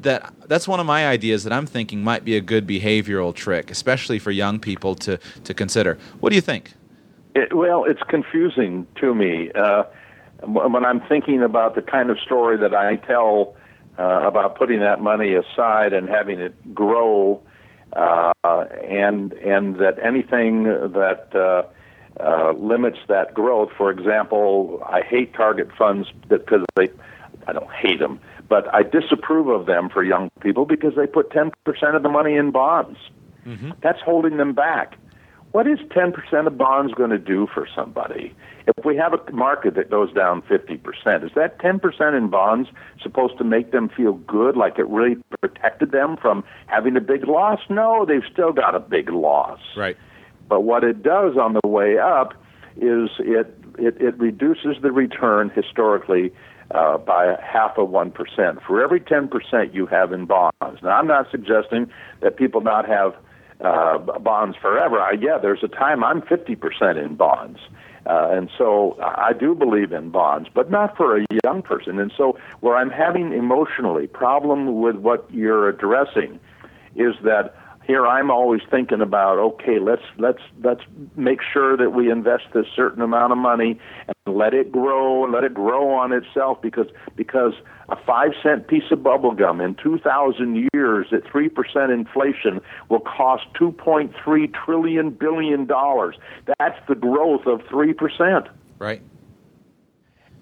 [0.00, 3.70] that that's one of my ideas that I'm thinking might be a good behavioral trick,
[3.70, 5.98] especially for young people to to consider.
[6.20, 6.74] What do you think?
[7.34, 9.84] It, well, it's confusing to me uh,
[10.42, 13.54] when I'm thinking about the kind of story that I tell
[13.98, 17.40] uh, about putting that money aside and having it grow,
[17.92, 21.62] uh, and and that anything that uh,
[22.22, 23.70] uh, limits that growth.
[23.76, 26.88] For example, I hate target funds because they,
[27.46, 31.30] I don't hate them, but I disapprove of them for young people because they put
[31.30, 31.52] 10%
[31.94, 32.98] of the money in bonds.
[33.46, 33.72] Mm-hmm.
[33.82, 34.96] That's holding them back.
[35.56, 38.34] What is 10% of bonds going to do for somebody?
[38.66, 42.68] If we have a market that goes down 50%, is that 10% in bonds
[43.02, 47.26] supposed to make them feel good, like it really protected them from having a big
[47.26, 47.58] loss?
[47.70, 49.58] No, they've still got a big loss.
[49.78, 49.96] Right.
[50.46, 52.34] But what it does on the way up
[52.76, 56.34] is it it, it reduces the return historically
[56.72, 60.82] uh, by half of one percent for every ten percent you have in bonds.
[60.82, 61.90] Now, I'm not suggesting
[62.20, 63.14] that people not have
[63.60, 65.00] uh, bonds forever.
[65.00, 67.58] I, yeah, there's a time I'm fifty percent in bonds.
[68.06, 71.98] Uh, and so I do believe in bonds, but not for a young person.
[71.98, 76.38] And so where I'm having emotionally problem with what you're addressing
[76.94, 77.54] is that
[77.86, 80.82] here I'm always thinking about okay let's let's let's
[81.14, 83.78] make sure that we invest this certain amount of money
[84.08, 87.52] and let it grow and let it grow on itself because because
[87.88, 93.44] a 5 cent piece of bubble gum in 2000 years at 3% inflation will cost
[93.60, 96.16] 2.3 trillion billion dollars.
[96.58, 99.02] That's the growth of 3% right.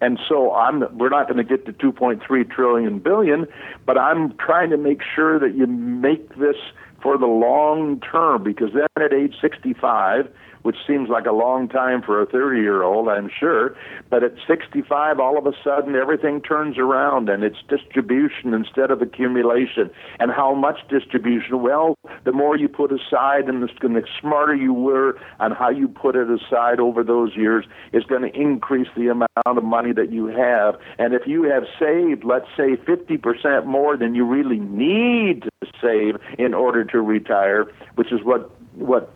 [0.01, 3.47] And so I'm we're not going to get to 2.3 trillion billion
[3.85, 6.57] but I'm trying to make sure that you make this
[7.05, 10.27] for the long term because then at age 65
[10.65, 13.77] which seems like a long time for a 30 year old, I'm sure.
[14.09, 19.03] But at 65, all of a sudden, everything turns around and it's distribution instead of
[19.03, 19.91] accumulation.
[20.19, 21.63] And how much distribution?
[21.63, 25.69] Well, the more you put aside and the, and the smarter you were on how
[25.69, 29.93] you put it aside over those years is going to increase the amount of money
[29.93, 30.77] that you have.
[30.99, 36.17] And if you have saved, let's say, 50% more than you really need to save
[36.39, 39.13] in order to retire, which is what what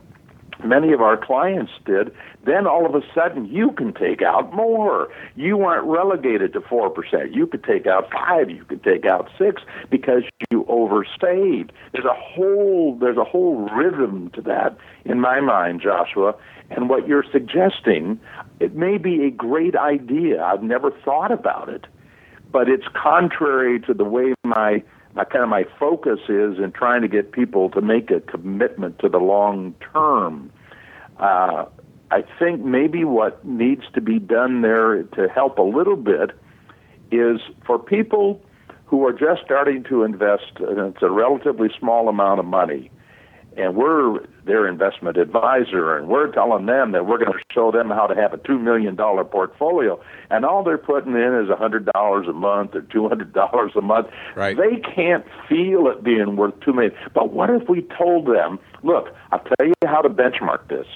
[0.64, 2.12] many of our clients did,
[2.44, 5.08] then all of a sudden you can take out more.
[5.36, 7.34] You aren't relegated to 4%.
[7.34, 11.72] You could take out 5, you could take out 6 because you overstayed.
[11.92, 16.34] There's a whole there's a whole rhythm to that in my mind, Joshua.
[16.70, 18.20] And what you're suggesting,
[18.60, 20.42] it may be a great idea.
[20.42, 21.86] I've never thought about it,
[22.52, 24.82] but it's contrary to the way my
[25.18, 29.00] my kind of my focus is in trying to get people to make a commitment
[29.00, 30.52] to the long term.
[31.18, 31.64] Uh,
[32.12, 36.30] I think maybe what needs to be done there to help a little bit
[37.10, 38.40] is for people
[38.86, 42.88] who are just starting to invest, and it's a relatively small amount of money,
[43.58, 47.90] and we're their investment advisor, and we're telling them that we're going to show them
[47.90, 50.00] how to have a two million dollar portfolio,
[50.30, 53.72] and all they're putting in is a hundred dollars a month or two hundred dollars
[53.76, 54.06] a month.
[54.36, 54.56] Right.
[54.56, 56.94] They can't feel it being worth two million.
[57.12, 60.86] But what if we told them, look, I'll tell you how to benchmark this.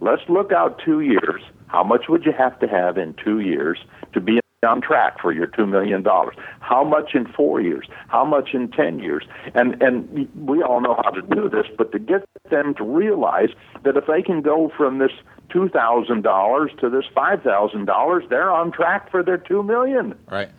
[0.00, 1.42] Let's look out two years.
[1.66, 3.78] How much would you have to have in two years
[4.12, 6.34] to be on track for your two million dollars.
[6.60, 7.86] How much in four years?
[8.08, 9.24] How much in ten years?
[9.54, 13.50] And and we all know how to do this, but to get them to realize
[13.84, 15.12] that if they can go from this
[15.48, 20.14] two thousand dollars to this five thousand dollars, they're on track for their two million.
[20.30, 20.50] Right.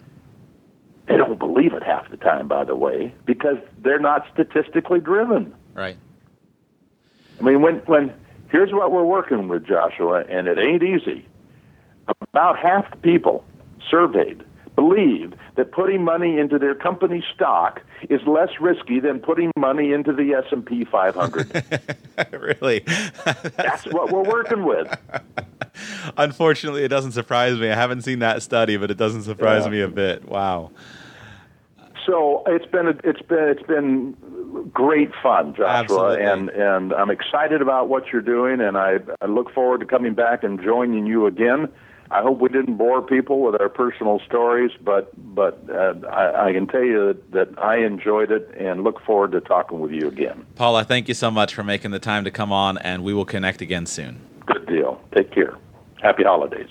[1.08, 5.54] They don't believe it half the time, by the way, because they're not statistically driven.
[5.74, 5.98] Right.
[7.40, 8.14] I mean, when when
[8.50, 11.26] here's what we're working with, Joshua, and it ain't easy.
[12.08, 13.44] About half the people
[13.90, 14.44] surveyed
[14.76, 17.82] believe that putting money into their company stock
[18.12, 22.32] is less risky than putting money into the S&P 500.
[22.32, 22.80] really?
[23.58, 24.88] That's what we're working with.
[26.18, 27.72] Unfortunately, it doesn't surprise me.
[27.72, 29.72] I haven't seen that study, but it doesn't surprise Yeah.
[29.72, 30.28] me a bit.
[30.28, 30.70] Wow.
[32.06, 34.14] So it's been a, it's been it's been
[34.74, 35.68] great fun, Joshua,
[36.14, 36.24] Absolutely.
[36.24, 40.14] and and I'm excited about what you're doing, and I I look forward to coming
[40.14, 41.68] back and joining you again.
[42.10, 46.54] I hope we didn't bore people with our personal stories, but but uh, I, I
[46.54, 50.08] can tell you that, that I enjoyed it and look forward to talking with you
[50.08, 50.46] again.
[50.56, 53.26] Paula, thank you so much for making the time to come on, and we will
[53.26, 54.22] connect again soon.
[54.46, 55.02] Good deal.
[55.16, 55.58] Take care.
[56.02, 56.70] Happy holidays.